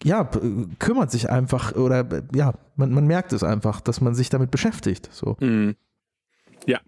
[0.03, 0.39] ja, p-
[0.79, 4.51] kümmert sich einfach oder äh, ja, man, man merkt es einfach, dass man sich damit
[4.51, 5.09] beschäftigt.
[5.11, 5.37] So.
[5.39, 5.75] Mhm.
[6.65, 6.79] Ja.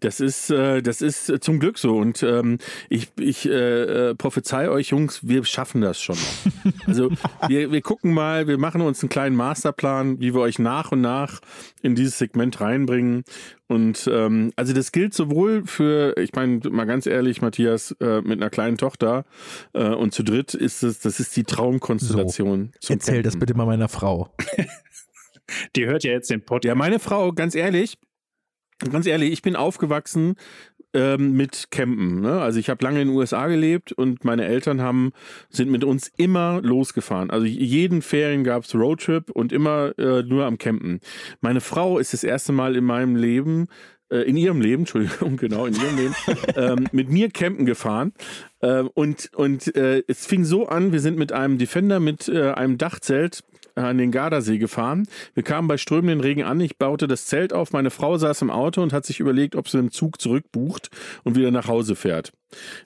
[0.00, 1.96] Das ist, äh, das ist äh, zum Glück so.
[1.96, 6.72] Und ähm, ich, ich äh, äh, prophezei euch, Jungs, wir schaffen das schon noch.
[6.86, 7.10] Also
[7.48, 11.00] wir, wir gucken mal, wir machen uns einen kleinen Masterplan, wie wir euch nach und
[11.00, 11.40] nach
[11.82, 13.24] in dieses Segment reinbringen.
[13.68, 18.40] Und ähm, also das gilt sowohl für, ich meine, mal ganz ehrlich, Matthias, äh, mit
[18.40, 19.24] einer kleinen Tochter
[19.74, 22.72] äh, und zu dritt ist es, das ist die Traumkonstellation.
[22.80, 23.40] zum Erzähl das Campen.
[23.40, 24.30] bitte mal meiner Frau.
[25.76, 26.68] Die hört ja jetzt den Podcast.
[26.68, 27.96] Ja, meine Frau, ganz ehrlich,
[28.90, 30.36] ganz ehrlich, ich bin aufgewachsen
[30.94, 32.20] ähm, mit Campen.
[32.20, 32.40] Ne?
[32.40, 35.12] Also ich habe lange in den USA gelebt und meine Eltern haben,
[35.50, 37.30] sind mit uns immer losgefahren.
[37.30, 41.00] Also jeden Ferien gab es Roadtrip und immer äh, nur am Campen.
[41.40, 43.66] Meine Frau ist das erste Mal in meinem Leben
[44.10, 46.14] äh, in ihrem Leben, Entschuldigung, genau, in ihrem Leben,
[46.56, 48.12] ähm, mit mir campen gefahren.
[48.62, 52.52] Ähm, und und äh, es fing so an, wir sind mit einem Defender mit äh,
[52.52, 53.42] einem Dachzelt
[53.86, 55.06] an den Gardasee gefahren.
[55.34, 56.60] Wir kamen bei strömenden Regen an.
[56.60, 57.72] Ich baute das Zelt auf.
[57.72, 60.90] Meine Frau saß im Auto und hat sich überlegt, ob sie einen Zug zurückbucht
[61.24, 62.32] und wieder nach Hause fährt.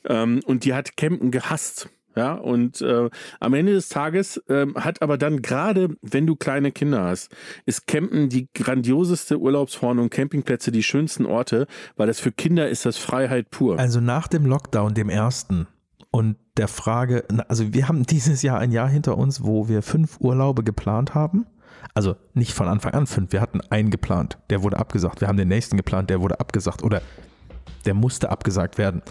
[0.09, 1.89] Ähm, und die hat Campen gehasst.
[2.15, 3.09] Ja, und äh,
[3.41, 7.35] am Ende des Tages ähm, hat aber dann gerade, wenn du kleine Kinder hast,
[7.65, 11.67] ist Campen die grandioseste Urlaubsform und Campingplätze die schönsten Orte,
[11.97, 13.79] weil das für Kinder ist das Freiheit pur.
[13.79, 15.67] Also nach dem Lockdown, dem ersten,
[16.13, 20.21] und der Frage, also wir haben dieses Jahr ein Jahr hinter uns, wo wir fünf
[20.21, 21.47] Urlaube geplant haben.
[21.95, 25.21] Also nicht von Anfang an fünf, wir hatten einen geplant, der wurde abgesagt.
[25.21, 27.03] Wir haben den nächsten geplant, der wurde abgesagt oder
[27.85, 29.03] der musste abgesagt werden.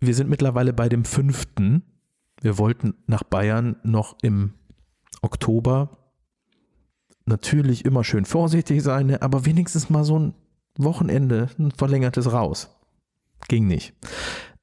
[0.00, 1.82] Wir sind mittlerweile bei dem fünften.
[2.40, 4.54] Wir wollten nach Bayern noch im
[5.22, 5.98] Oktober.
[7.26, 10.34] Natürlich immer schön vorsichtig sein, ne, aber wenigstens mal so ein
[10.76, 12.74] Wochenende, ein verlängertes raus.
[13.48, 13.94] Ging nicht.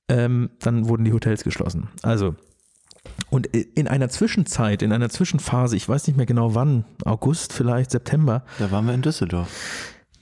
[0.09, 1.89] Ähm, dann wurden die Hotels geschlossen.
[2.01, 2.35] Also,
[3.29, 7.91] und in einer Zwischenzeit, in einer Zwischenphase, ich weiß nicht mehr genau wann, August vielleicht,
[7.91, 9.49] September, Da waren wir in Düsseldorf.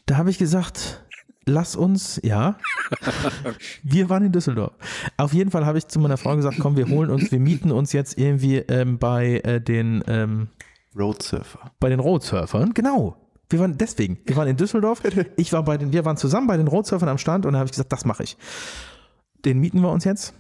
[0.06, 1.04] da habe ich gesagt,
[1.46, 2.58] lass uns, ja.
[3.84, 4.74] wir waren in Düsseldorf.
[5.18, 7.72] Auf jeden Fall habe ich zu meiner Frau gesagt, komm, wir holen uns, wir mieten
[7.72, 10.48] uns jetzt irgendwie ähm, bei äh, den ähm,
[10.98, 11.72] Roadsurfer.
[11.80, 12.74] bei den Roadsurfern.
[12.74, 13.18] Genau.
[13.50, 15.02] Wir waren deswegen, wir waren in Düsseldorf.
[15.38, 17.68] Ich war bei den, wir waren zusammen bei den Roadsurfern am Stand und da habe
[17.68, 18.38] ich gesagt, das mache ich.
[19.46, 20.34] Den mieten wir uns jetzt.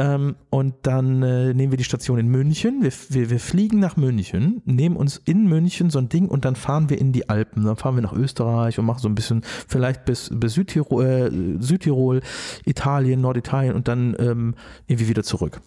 [0.00, 2.82] Ähm, und dann äh, nehmen wir die Station in München.
[2.82, 6.54] Wir, wir, wir fliegen nach München, nehmen uns in München so ein Ding und dann
[6.54, 7.64] fahren wir in die Alpen.
[7.64, 11.62] Dann fahren wir nach Österreich und machen so ein bisschen, vielleicht bis, bis Südtirol, äh,
[11.62, 12.20] Südtirol,
[12.64, 14.54] Italien, Norditalien und dann ähm,
[14.86, 15.60] irgendwie wieder zurück.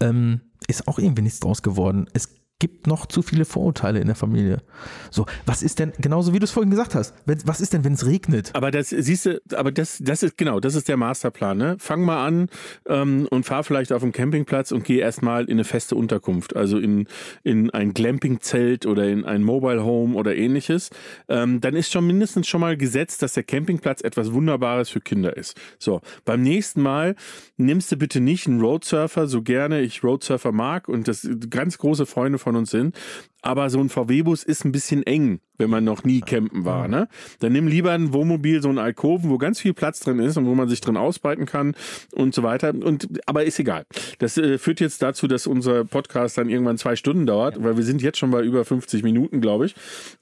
[0.00, 2.06] Ähm, ist auch irgendwie nichts draus geworden.
[2.12, 4.62] Es gibt noch zu viele Vorurteile in der Familie.
[5.10, 7.84] So, was ist denn, genauso wie du es vorhin gesagt hast, wenn, was ist denn,
[7.84, 8.50] wenn es regnet?
[8.54, 11.58] Aber das siehst du, aber das, das ist genau, das ist der Masterplan.
[11.58, 11.76] Ne?
[11.78, 12.48] Fang mal an
[12.86, 16.78] ähm, und fahr vielleicht auf dem Campingplatz und geh erstmal in eine feste Unterkunft, also
[16.78, 17.06] in,
[17.42, 20.88] in ein Glampingzelt oder in ein Mobile Home oder ähnliches.
[21.28, 25.36] Ähm, dann ist schon mindestens schon mal gesetzt, dass der Campingplatz etwas Wunderbares für Kinder
[25.36, 25.60] ist.
[25.78, 27.16] So, beim nächsten Mal
[27.58, 32.06] nimmst du bitte nicht einen Roadsurfer, so gerne ich Roadsurfer mag und das ganz große
[32.06, 32.94] Freunde von uns sind.
[33.42, 36.88] Aber so ein VW-Bus ist ein bisschen eng, wenn man noch nie campen war.
[36.88, 37.08] Ne?
[37.40, 40.46] Dann nimm lieber ein Wohnmobil, so ein Alkoven, wo ganz viel Platz drin ist und
[40.46, 41.74] wo man sich drin ausbreiten kann
[42.12, 42.74] und so weiter.
[42.74, 43.86] Und, aber ist egal.
[44.18, 47.84] Das äh, führt jetzt dazu, dass unser Podcast dann irgendwann zwei Stunden dauert, weil wir
[47.84, 49.74] sind jetzt schon bei über 50 Minuten, glaube ich.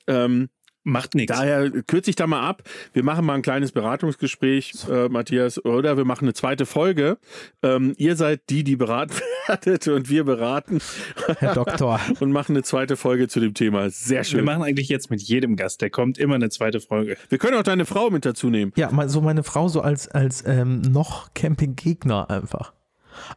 [0.07, 0.49] Ähm,
[0.87, 1.35] Macht nichts.
[1.35, 2.63] Daher kürze ich da mal ab.
[2.93, 7.17] Wir machen mal ein kleines Beratungsgespräch, äh, Matthias, oder wir machen eine zweite Folge.
[7.63, 9.15] Ähm, ihr seid die, die beraten
[9.49, 10.81] werdet und wir beraten
[11.39, 12.01] Herr Doktor.
[12.21, 13.89] und machen eine zweite Folge zu dem Thema.
[13.89, 14.41] Sehr schön.
[14.41, 17.17] Wir Wir, machen eigentlich jetzt mit jedem Gast, der kommt, immer eine zweite Folge.
[17.39, 18.73] können auch deine Frau mit dazu nehmen.
[18.77, 22.75] Ja, mal so meine Frau so als, als ähm, noch Campinggegner einfach.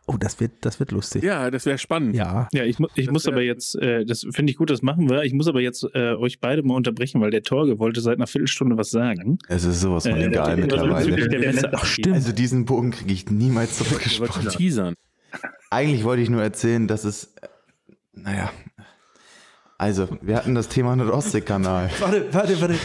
[0.06, 1.24] Oh, das wird, das wird lustig.
[1.24, 2.16] Ja, das wäre spannend.
[2.16, 2.48] Ja.
[2.54, 5.24] Ja, ich, ich muss aber jetzt, äh, das finde ich gut, das machen wir.
[5.24, 8.28] Ich muss aber jetzt äh, euch beide mal unterbrechen, weil der Torge wollte seit einer
[8.28, 9.40] Viertelstunde was sagen.
[9.48, 11.72] Es ist sowas von Äh, egal mittlerweile.
[11.74, 12.16] Ach, stimmt.
[12.16, 14.50] Also diesen Bogen kriege ich niemals Ich wollte zurückgesprochen.
[14.58, 14.94] teasern.
[15.70, 17.48] Eigentlich wollte ich nur erzählen, dass es, äh,
[18.14, 18.50] naja,
[19.78, 21.90] also wir hatten das Thema Nordostseekanal.
[22.00, 22.76] Warte, warte, warte.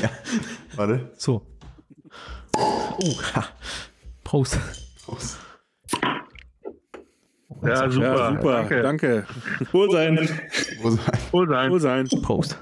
[0.00, 0.10] Ja,
[0.76, 1.10] warte.
[1.16, 1.44] So.
[2.54, 3.44] Oh, ha.
[4.22, 4.58] Prost.
[5.04, 5.38] Prost.
[7.62, 8.06] Ja, super.
[8.16, 8.52] Ja, super.
[8.52, 8.82] Danke.
[8.82, 9.26] Danke.
[9.72, 10.28] Wohl sein.
[10.82, 11.18] Wo sein?
[11.32, 11.70] Wohl sein.
[11.70, 12.08] Wohl sein.
[12.22, 12.58] Prost.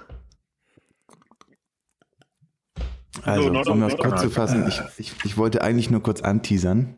[3.23, 6.97] Also, Nord- um das kurz zu fassen, ich, ich, ich wollte eigentlich nur kurz anteasern,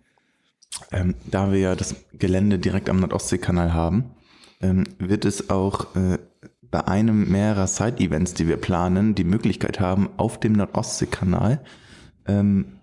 [0.91, 4.11] ähm, da wir ja das Gelände direkt am Nordostseekanal haben,
[4.61, 6.19] ähm, wird es auch äh,
[6.63, 11.63] bei einem mehrerer Side-Events, die wir planen, die Möglichkeit haben, auf dem Nordostseekanal
[12.27, 12.79] ähm,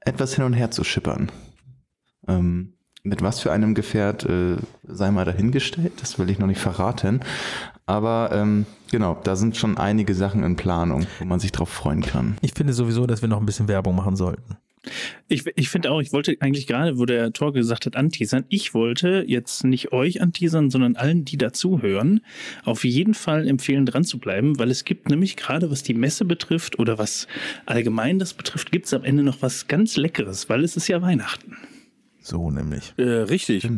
[0.00, 1.30] etwas hin und her zu schippern.
[2.28, 2.72] Ähm,
[3.06, 7.20] mit was für einem Gefährt äh, sei mal dahingestellt, das will ich noch nicht verraten.
[7.86, 12.02] Aber ähm, genau, da sind schon einige Sachen in Planung, wo man sich drauf freuen
[12.02, 12.36] kann.
[12.40, 14.56] Ich finde sowieso, dass wir noch ein bisschen Werbung machen sollten.
[15.28, 18.72] Ich, ich finde auch, ich wollte eigentlich gerade, wo der Torge gesagt hat, anteasern, ich
[18.72, 22.20] wollte jetzt nicht euch anteasern, sondern allen, die dazuhören,
[22.64, 26.24] auf jeden Fall empfehlen, dran zu bleiben, weil es gibt nämlich gerade, was die Messe
[26.24, 27.26] betrifft oder was
[27.66, 31.02] allgemein das betrifft, gibt es am Ende noch was ganz Leckeres, weil es ist ja
[31.02, 31.56] Weihnachten.
[32.26, 32.92] So nämlich.
[32.96, 33.68] Äh, richtig.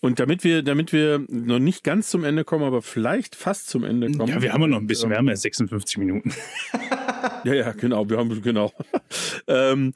[0.00, 3.84] Und damit wir, damit wir noch nicht ganz zum Ende kommen, aber vielleicht fast zum
[3.84, 4.32] Ende kommen.
[4.32, 6.32] Ja, wir haben ja noch ein bisschen, wir haben ja 56 Minuten.
[7.44, 8.72] Ja, ja, genau, wir haben genau.
[9.46, 9.92] ähm,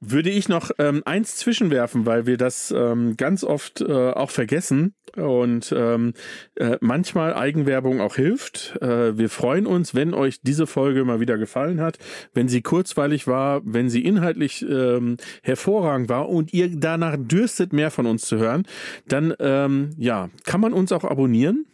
[0.00, 4.94] würde ich noch ähm, eins zwischenwerfen, weil wir das ähm, ganz oft äh, auch vergessen
[5.16, 6.14] und ähm,
[6.56, 8.76] äh, manchmal Eigenwerbung auch hilft.
[8.80, 11.98] Äh, wir freuen uns, wenn euch diese Folge mal wieder gefallen hat,
[12.34, 17.90] wenn sie kurzweilig war, wenn sie inhaltlich ähm, hervorragend war und ihr danach dürstet, mehr
[17.90, 18.64] von uns zu hören,
[19.06, 21.64] dann ähm, ja, kann man uns auch abonnieren.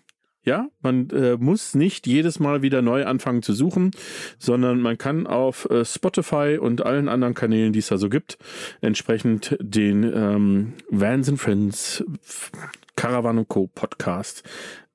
[0.47, 3.93] Ja, man äh, muss nicht jedes Mal wieder neu anfangen zu suchen,
[4.39, 8.37] sondern man kann auf äh, Spotify und allen anderen Kanälen, die es da so gibt,
[8.83, 12.05] entsprechend den ähm, Vans and Friends
[12.95, 13.69] Caravan Co.
[13.69, 14.43] Podcast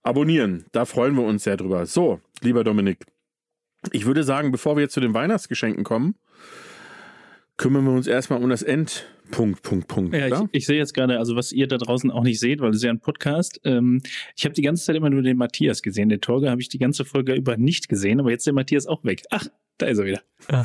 [0.03, 0.65] abonnieren.
[0.71, 1.87] Da freuen wir uns sehr drüber.
[1.87, 3.05] So, lieber Dominik,
[3.91, 6.13] ich würde sagen, bevor wir jetzt zu den Weihnachtsgeschenken kommen,
[7.57, 10.13] kümmern wir uns erstmal um das Endpunkt, Punkt, Punkt.
[10.13, 12.71] Ja, ich, ich sehe jetzt gerade, also was ihr da draußen auch nicht seht, weil
[12.71, 13.59] es ist ja ein Podcast.
[13.63, 14.01] Ähm,
[14.35, 16.09] ich habe die ganze Zeit immer nur den Matthias gesehen.
[16.09, 18.87] Den Torge habe ich die ganze Folge über nicht gesehen, aber jetzt ist der Matthias
[18.87, 19.23] auch weg.
[19.29, 19.45] Ach,
[19.77, 20.21] da ist er wieder.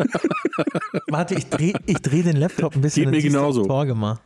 [1.09, 3.11] Warte, ich drehe ich dreh den Laptop ein bisschen.
[3.11, 3.65] Geht mir genauso.
[3.67, 4.19] Torge mal.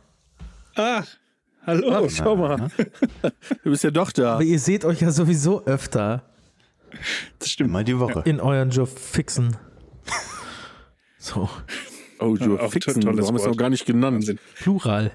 [0.75, 1.05] Ach,
[1.65, 2.05] hallo.
[2.05, 2.69] Ach, schau mal.
[3.63, 4.35] Du bist ja doch da.
[4.35, 6.23] Aber ihr seht euch ja sowieso öfter
[7.39, 7.71] Das stimmt.
[7.71, 8.23] Mal die Woche.
[8.25, 9.57] in euren Job fixen.
[11.17, 11.49] So,
[12.19, 13.45] Oh, Joe Ja, auch Fixen, wir haben es Wort.
[13.47, 14.15] noch gar nicht genannt.
[14.17, 14.39] Wahnsinn.
[14.55, 15.11] Plural.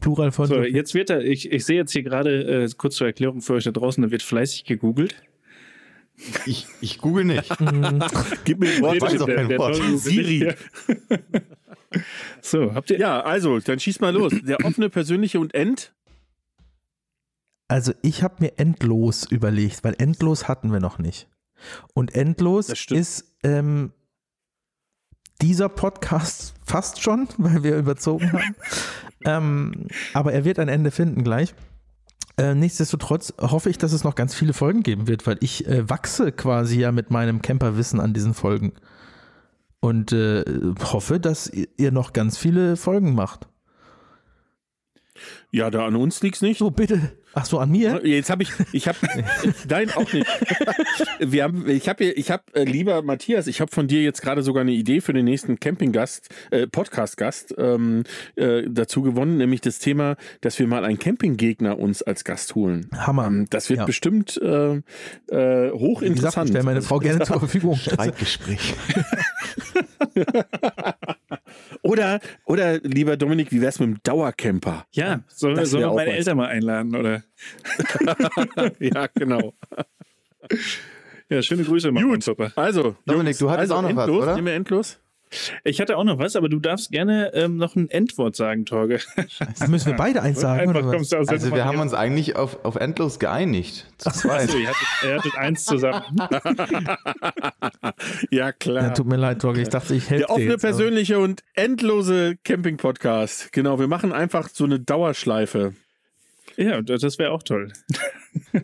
[0.00, 3.06] Plural von So, jetzt wird er, ich, ich sehe jetzt hier gerade, äh, kurz zur
[3.06, 5.14] Erklärung für euch da draußen, da wird fleißig gegoogelt.
[6.46, 7.48] Ich, ich google nicht.
[8.44, 9.00] Gib mir ein Wort.
[9.00, 9.80] weiß auch kein Wort.
[9.98, 10.52] Siri.
[12.40, 12.98] So, habt ihr.
[12.98, 14.32] Ja, also, dann schieß mal los.
[14.42, 15.92] Der offene, persönliche und End.
[17.68, 21.28] Also ich habe mir endlos überlegt, weil endlos hatten wir noch nicht.
[21.94, 23.92] Und endlos ist ähm,
[25.42, 28.54] dieser Podcast fast schon, weil wir überzogen haben.
[29.24, 31.54] ähm, aber er wird ein Ende finden gleich.
[32.38, 35.88] Äh, nichtsdestotrotz hoffe ich, dass es noch ganz viele Folgen geben wird, weil ich äh,
[35.90, 38.72] wachse quasi ja mit meinem Camperwissen an diesen Folgen.
[39.80, 40.44] Und äh,
[40.82, 43.48] hoffe, dass ihr- noch ganz viele Folgen macht.
[45.50, 46.58] Ja, da an uns liegt's nicht.
[46.58, 47.12] So, bitte.
[47.34, 48.00] Ach so, an mir?
[48.06, 48.98] Jetzt habe ich, ich habe,
[49.68, 50.26] nein, auch nicht.
[51.18, 54.42] Wir haben, ich habe, ich habe, äh, lieber Matthias, ich habe von dir jetzt gerade
[54.42, 58.04] sogar eine Idee für den nächsten Campinggast, äh, Podcast-Gast ähm,
[58.36, 62.88] äh, dazu gewonnen, nämlich das Thema, dass wir mal einen Campinggegner uns als Gast holen.
[62.96, 63.26] Hammer.
[63.26, 63.84] Ähm, das wird Ja.
[63.86, 64.76] bestimmt äh,
[65.28, 66.50] äh, hochinteressant.
[66.50, 67.76] stell meine Frau gerne zur Verfügung.
[67.76, 68.74] Streitgespräch.
[71.82, 74.86] Oder, oder lieber Dominik, wie wär's mit dem Dauercamper?
[74.92, 76.18] Ja, sollen wir, sollen wir auch meine was.
[76.18, 77.24] Eltern mal einladen, oder?
[78.78, 79.52] ja, genau.
[81.28, 82.20] Ja, schöne Grüße, Mann.
[82.20, 82.52] Super.
[82.54, 84.34] Also, Dominik, du hattest also auch noch was, endlos, oder?
[84.36, 85.00] Nehmen wir endlos.
[85.64, 89.00] Ich hatte auch noch was, aber du darfst gerne ähm, noch ein Endwort sagen, Torge.
[89.68, 91.12] Müssen wir beide eins sagen, Einfach oder was?
[91.12, 93.86] Also wir haben uns eigentlich auf, auf endlos geeinigt.
[93.98, 94.42] Zu zweit.
[94.42, 96.02] Achso, ihr hattet, ihr hattet eins zusammen.
[98.30, 98.84] Ja, klar.
[98.84, 101.42] Ja, tut mir leid, Torge, ich dachte, ich helfe Der offene, jetzt, aber- persönliche und
[101.54, 103.52] endlose Camping-Podcast.
[103.52, 105.74] Genau, wir machen einfach so eine Dauerschleife.
[106.56, 107.72] Ja, das wäre auch toll.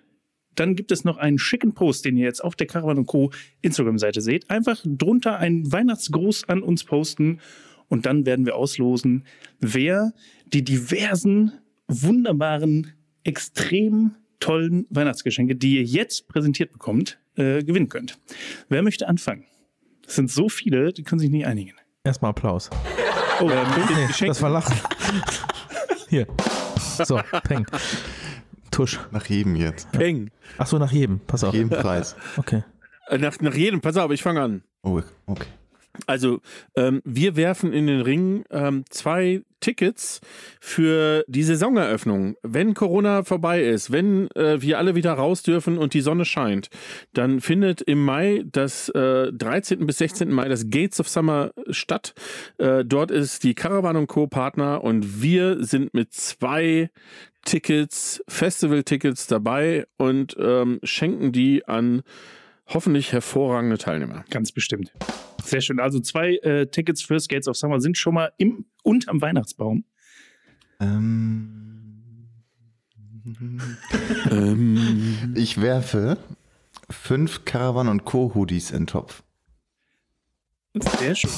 [0.57, 3.31] dann gibt es noch einen schicken Post, den ihr jetzt auf der Caravan Co.
[3.63, 4.51] Instagram-Seite seht.
[4.51, 7.41] Einfach drunter einen Weihnachtsgruß an uns posten
[7.89, 9.25] und dann werden wir auslosen,
[9.61, 10.13] wer
[10.53, 11.53] die diversen,
[11.91, 12.93] wunderbaren,
[13.25, 18.19] extrem tollen Weihnachtsgeschenke, die ihr jetzt präsentiert bekommt, äh, gewinnen könnt.
[18.69, 19.45] Wer möchte anfangen?
[20.07, 21.73] Es sind so viele, die können sich nicht einigen.
[22.05, 22.71] Erstmal Applaus.
[23.41, 23.67] Oh, ähm,
[24.21, 24.77] Nee, das war Lachen.
[26.09, 26.27] Hier.
[27.05, 27.67] So, peng.
[28.71, 28.99] Tusch.
[29.11, 29.91] Nach jedem jetzt.
[29.93, 30.31] Peng.
[30.59, 31.21] Ach so, nach jedem.
[31.21, 31.55] Pass auf.
[31.55, 32.17] Jeden Preis.
[32.37, 32.65] Okay.
[33.09, 34.63] Äh, Nach, nach jedem, pass auf, ich fange an.
[34.83, 35.47] Oh, okay.
[36.07, 36.41] Also,
[36.77, 40.21] ähm, wir werfen in den Ring ähm, zwei Tickets
[40.61, 42.37] für die Saisoneröffnung.
[42.43, 46.71] Wenn Corona vorbei ist, wenn äh, wir alle wieder raus dürfen und die Sonne scheint,
[47.13, 49.87] dann findet im Mai, das äh, 13.
[49.87, 50.31] bis 16.
[50.31, 52.15] Mai, das Gates of Summer statt.
[52.59, 54.27] Äh, dort ist die Caravan und Co.
[54.27, 56.91] Partner und wir sind mit zwei
[57.45, 62.03] Tickets, Festival-Tickets dabei und ähm, schenken die an
[62.73, 64.25] hoffentlich hervorragende Teilnehmer.
[64.31, 64.93] Ganz bestimmt.
[65.43, 65.81] Sehr schön.
[65.81, 69.85] Also zwei äh, Tickets fürs Gates of Summer sind schon mal im und am Weihnachtsbaum.
[70.81, 72.29] Ähm,
[74.31, 76.19] ähm, ich werfe
[76.89, 78.33] fünf Caravan und Co.
[78.35, 79.23] Hoodies in den Topf.
[80.99, 81.31] Sehr schön.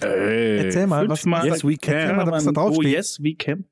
[0.00, 0.58] ey.
[0.58, 1.94] Erzähl mal, was, Fünfmal- Yes, we can.
[1.94, 3.64] Erzähl mal, was da oh, yes, we can.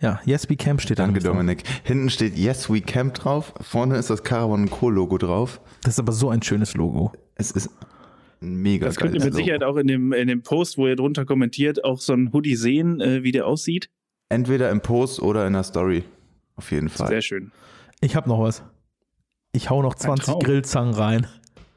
[0.00, 1.04] Ja, Yes We Camp steht da.
[1.06, 1.62] Danke, Dominik.
[1.84, 3.54] Hinten steht Yes, we camp drauf.
[3.60, 4.90] Vorne ist das Caravan und Co.
[4.90, 5.60] Logo drauf.
[5.82, 7.12] Das ist aber so ein schönes Logo.
[7.34, 7.70] Es ist
[8.42, 9.72] ein mega Das könnt ihr mit Sicherheit Logo.
[9.72, 13.00] auch in dem, in dem Post, wo ihr drunter kommentiert, auch so ein Hoodie sehen,
[13.00, 13.88] äh, wie der aussieht.
[14.28, 16.04] Entweder im Post oder in der Story.
[16.56, 17.08] Auf jeden Fall.
[17.08, 17.52] Sehr schön.
[18.00, 18.62] Ich habe noch was.
[19.52, 20.40] Ich hau noch 20 Traum.
[20.42, 21.26] Grillzangen rein.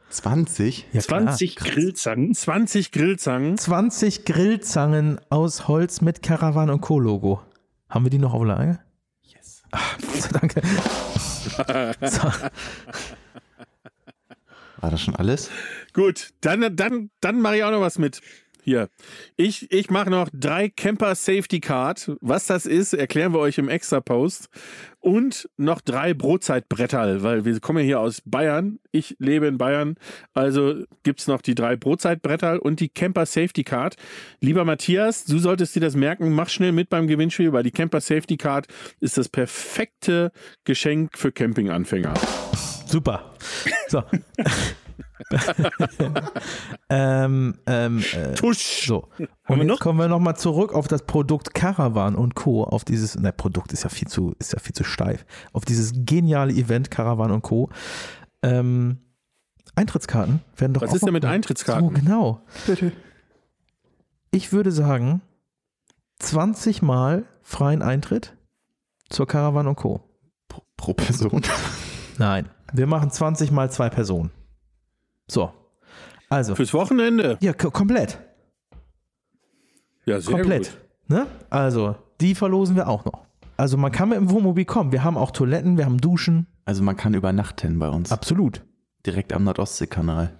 [0.09, 0.87] 20?
[0.91, 1.21] Ja, klar.
[1.21, 2.33] 20 Grillzangen.
[2.33, 3.57] 20 Grillzangen.
[3.57, 6.99] 20 Grillzangen aus Holz mit Caravan und Co.
[6.99, 7.41] Logo.
[7.89, 8.79] Haben wir die noch auf Lager?
[9.23, 9.63] Yes.
[9.71, 9.97] Ach,
[10.31, 10.61] danke.
[12.01, 12.23] So,
[14.81, 15.49] War das schon alles?
[15.93, 18.21] Gut, dann, dann, dann mache ich auch noch was mit.
[18.63, 18.89] Hier.
[19.35, 22.11] Ich, ich mache noch drei Camper Safety Card.
[22.21, 24.49] Was das ist, erklären wir euch im Extra-Post.
[24.99, 28.79] Und noch drei Brotzeitbretterl, weil wir kommen ja hier aus Bayern.
[28.91, 29.95] Ich lebe in Bayern.
[30.33, 33.95] Also gibt es noch die drei Brotzeitbretterl und die Camper Safety Card.
[34.41, 36.33] Lieber Matthias, du solltest dir das merken.
[36.33, 38.67] Mach schnell mit beim Gewinnspiel, weil die Camper Safety Card
[38.99, 40.31] ist das perfekte
[40.65, 42.13] Geschenk für Campinganfänger.
[42.85, 43.33] Super.
[43.87, 44.03] So.
[46.89, 48.85] ähm, ähm, äh, Tusch.
[48.87, 49.07] so.
[49.47, 49.79] Und jetzt noch?
[49.79, 52.63] kommen wir nochmal zurück auf das Produkt Caravan und Co.
[52.63, 55.25] Auf dieses, ne, Produkt ist ja viel zu, ist ja viel zu steif.
[55.53, 57.69] Auf dieses geniale Event Caravan und Co.
[58.41, 58.97] Ähm,
[59.75, 61.89] Eintrittskarten werden doch Was auch ist denn mit Eintrittskarten?
[61.89, 62.41] So, genau.
[62.65, 62.91] Bitte.
[64.31, 65.21] Ich würde sagen,
[66.19, 68.35] 20 Mal freien Eintritt
[69.09, 70.01] zur Caravan und Co.
[70.47, 71.41] Pro, pro Person.
[72.17, 74.31] Nein, wir machen 20 mal zwei Personen.
[75.29, 75.51] So.
[76.29, 77.37] Also, Fürs Wochenende.
[77.41, 78.19] ja, komplett.
[80.05, 80.71] Ja, sehr komplett.
[80.71, 80.77] gut.
[81.07, 81.27] Ne?
[81.49, 83.25] Also, die verlosen wir auch noch.
[83.57, 84.91] Also, man kann mit dem Wohnmobil kommen.
[84.91, 86.47] Wir haben auch Toiletten, wir haben Duschen.
[86.65, 88.11] Also man kann übernachten bei uns.
[88.11, 88.63] Absolut.
[89.05, 90.37] Direkt am Nordostseekanal.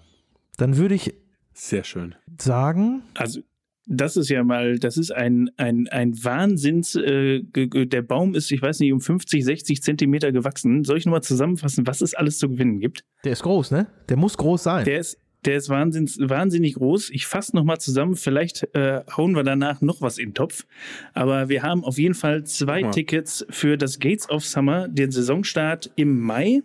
[0.58, 1.16] Dann würde ich
[1.54, 2.14] Sehr schön.
[2.40, 3.42] sagen, Also,
[3.90, 8.62] das ist ja mal, das ist ein, ein, ein Wahnsinns, äh, der Baum ist, ich
[8.62, 10.84] weiß nicht, um 50, 60 Zentimeter gewachsen.
[10.84, 13.04] Soll ich nochmal zusammenfassen, was es alles zu gewinnen gibt?
[13.24, 13.88] der ist groß, ne?
[14.08, 14.86] Der muss groß sein.
[14.86, 17.12] Der ist, der ist wahnsinns, wahnsinnig groß.
[17.12, 18.16] Ich fasse nochmal zusammen.
[18.16, 20.66] Vielleicht äh, hauen wir danach noch was in den Topf.
[21.14, 22.92] Aber wir haben auf jeden Fall zwei mal.
[22.92, 26.62] Tickets für das Gates of Summer, den Saisonstart im Mai.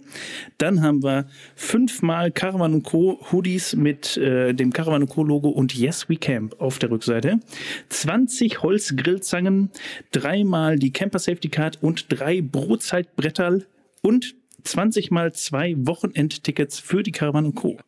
[0.58, 3.20] Dann haben wir fünfmal Caravan Co.
[3.30, 5.22] Hoodies mit äh, dem Caravan Co.
[5.22, 7.38] Logo und Yes We Camp auf der Rückseite.
[7.90, 9.70] 20 Holzgrillzangen,
[10.10, 13.66] dreimal die Camper Safety Card und drei Brotzeitbretterl
[14.02, 14.34] und
[14.64, 17.78] 20 mal zwei Wochenendtickets für die Caravan Co.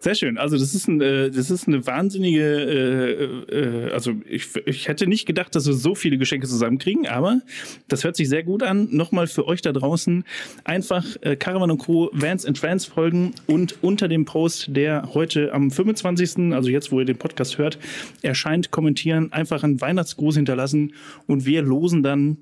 [0.00, 0.38] Sehr schön.
[0.38, 5.06] Also das ist, ein, äh, das ist eine wahnsinnige, äh, äh, also ich, ich hätte
[5.06, 7.40] nicht gedacht, dass wir so viele Geschenke zusammenkriegen, aber
[7.88, 8.88] das hört sich sehr gut an.
[8.90, 10.24] Nochmal für euch da draußen
[10.64, 12.10] einfach äh, Caravan Co.
[12.12, 17.00] Vans and Trans folgen und unter dem Post, der heute am 25., also jetzt, wo
[17.00, 17.78] ihr den Podcast hört,
[18.22, 20.94] erscheint, kommentieren, einfach einen Weihnachtsgruß hinterlassen
[21.26, 22.38] und wir losen dann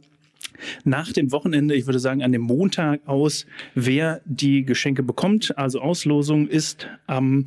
[0.85, 5.57] nach dem Wochenende, ich würde sagen an dem Montag aus, wer die Geschenke bekommt.
[5.59, 7.45] Also Auslosung ist am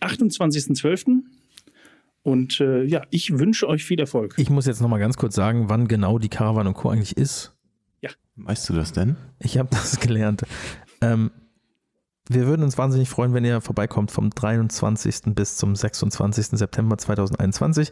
[0.00, 1.22] 28.12.
[2.22, 4.34] Und äh, ja, ich wünsche euch viel Erfolg.
[4.36, 6.90] ich muss jetzt nochmal ganz kurz sagen, wann genau die Caravan und Co.
[6.90, 7.54] eigentlich ist.
[8.44, 9.16] Weißt du das denn?
[9.38, 10.42] Ich habe das gelernt.
[11.00, 11.30] Ähm,
[12.28, 15.34] wir würden uns wahnsinnig freuen, wenn ihr vorbeikommt vom 23.
[15.34, 16.58] bis zum 26.
[16.58, 17.90] September 2021.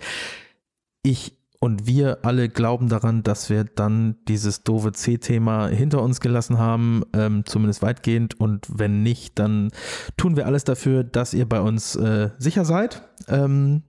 [1.02, 6.58] Ich und wir alle glauben daran, dass wir dann dieses doofe C-Thema hinter uns gelassen
[6.58, 8.38] haben, ähm, zumindest weitgehend.
[8.38, 9.70] Und wenn nicht, dann
[10.16, 13.02] tun wir alles dafür, dass ihr bei uns äh, sicher seid.
[13.26, 13.82] Ähm,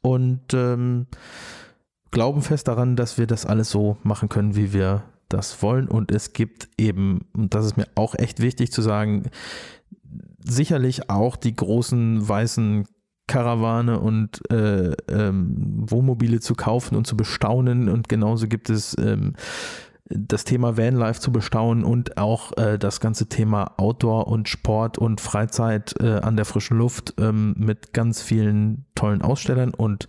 [0.00, 1.06] und ähm,
[2.10, 5.86] glauben fest daran, dass wir das alles so machen können, wie wir das wollen.
[5.86, 9.30] Und es gibt eben, und das ist mir auch echt wichtig zu sagen,
[10.44, 12.84] sicherlich auch die großen weißen
[13.26, 17.88] Karawane und äh, ähm, Wohnmobile zu kaufen und zu bestaunen.
[17.88, 19.34] Und genauso gibt es ähm,
[20.04, 25.20] das Thema Vanlife zu bestaunen und auch äh, das ganze Thema Outdoor und Sport und
[25.20, 29.72] Freizeit äh, an der frischen Luft ähm, mit ganz vielen tollen Ausstellern.
[29.72, 30.08] Und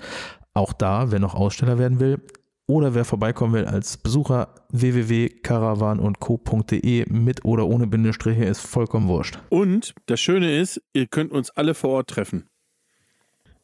[0.54, 2.20] auch da, wer noch Aussteller werden will,
[2.66, 9.38] oder wer vorbeikommen will als Besucher, www.caravanundco.de mit oder ohne Bindestriche ist vollkommen wurscht.
[9.50, 12.46] Und das Schöne ist, ihr könnt uns alle vor Ort treffen.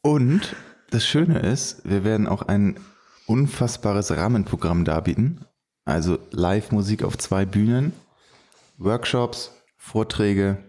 [0.01, 0.55] Und
[0.91, 2.79] das Schöne ist, wir werden auch ein
[3.27, 5.45] unfassbares Rahmenprogramm darbieten.
[5.85, 7.93] Also Live-Musik auf zwei Bühnen,
[8.77, 10.63] Workshops, Vorträge,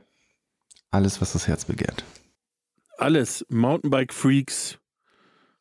[0.90, 2.04] alles, was das Herz begehrt.
[2.98, 3.46] Alles.
[3.48, 4.78] Mountainbike-Freaks,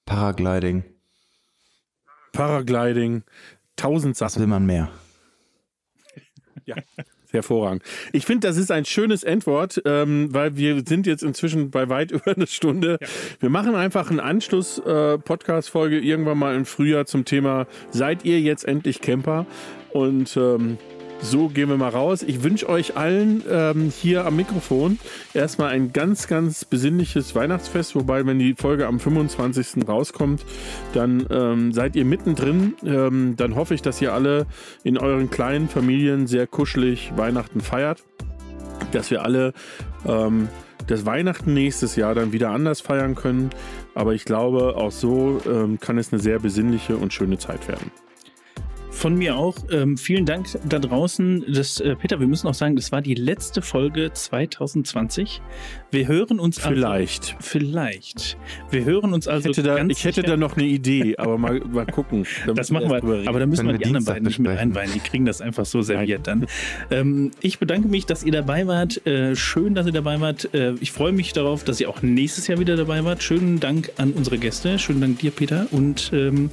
[0.06, 0.84] Paragliding,
[2.34, 3.24] Paragliding,
[3.76, 4.42] tausend was Sachen.
[4.42, 4.90] will man mehr?
[7.32, 7.84] Hervorragend.
[8.12, 12.12] Ich finde, das ist ein schönes Endwort, ähm, weil wir sind jetzt inzwischen bei weit
[12.12, 12.98] über eine Stunde.
[13.40, 19.02] Wir machen einfach einen Anschluss-Podcast-Folge irgendwann mal im Frühjahr zum Thema Seid ihr jetzt endlich
[19.02, 19.46] Camper?
[19.92, 20.78] Und ähm,
[21.22, 22.24] so gehen wir mal raus.
[22.24, 25.00] Ich wünsche euch allen ähm, hier am Mikrofon
[25.34, 27.96] erstmal ein ganz, ganz besinnliches Weihnachtsfest.
[27.96, 29.88] Wobei, wenn die Folge am 25.
[29.88, 30.46] rauskommt,
[30.94, 32.76] dann ähm, seid ihr mittendrin.
[32.86, 34.48] Ähm, dann hoffe ich, dass ihr alle
[34.84, 38.04] in euren kleinen Familien sehr kuschelig Weihnachten feiert.
[38.92, 39.54] Dass wir alle
[40.08, 40.48] ähm,
[40.88, 43.50] das Weihnachten nächstes Jahr dann wieder anders feiern können.
[43.94, 47.92] Aber ich glaube, auch so ähm, kann es eine sehr besinnliche und schöne Zeit werden.
[49.00, 49.56] Von mir auch.
[49.72, 51.46] Ähm, vielen Dank da draußen.
[51.48, 55.42] Das, äh, Peter, wir müssen auch sagen, das war die letzte Folge 2020.
[55.90, 57.36] Wir hören uns Vielleicht.
[57.38, 58.38] Also, vielleicht.
[58.72, 61.38] Wir hören uns also ich hätte da, ganz ich hätte da noch eine Idee, aber
[61.38, 62.26] mal, mal gucken.
[62.46, 63.30] Da Das machen wir, reden.
[63.30, 64.92] aber da müssen Können wir die wir anderen beiden nicht mit einweihen.
[64.94, 66.46] Die kriegen das einfach so serviert dann.
[66.92, 69.06] Ähm, ich bedanke mich, dass ihr dabei wart.
[69.08, 70.54] Äh, schön, dass ihr dabei wart.
[70.54, 73.24] Äh, ich freue mich darauf, dass ihr auch nächstes Jahr wieder dabei wart.
[73.24, 74.78] Schönen Dank an unsere Gäste.
[74.78, 75.68] Schönen Dank dir, Peter.
[75.72, 76.50] Und ähm,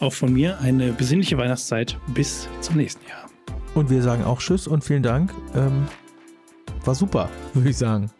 [0.00, 1.98] auch von mir eine besinnliche Weihnachtszeit.
[2.08, 3.28] Bis zum nächsten Jahr.
[3.74, 5.32] Und wir sagen auch Tschüss und vielen Dank.
[5.54, 5.86] Ähm,
[6.84, 8.10] war super, würde ich sagen.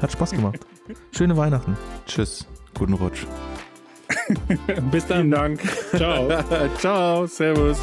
[0.00, 0.58] Hat Spaß gemacht.
[1.12, 1.76] Schöne Weihnachten.
[2.06, 2.46] Tschüss.
[2.76, 3.26] Guten Rutsch.
[4.90, 5.18] Bis dann.
[5.18, 5.60] Vielen Dank.
[5.94, 6.28] Ciao.
[6.78, 7.78] Ciao, Servus.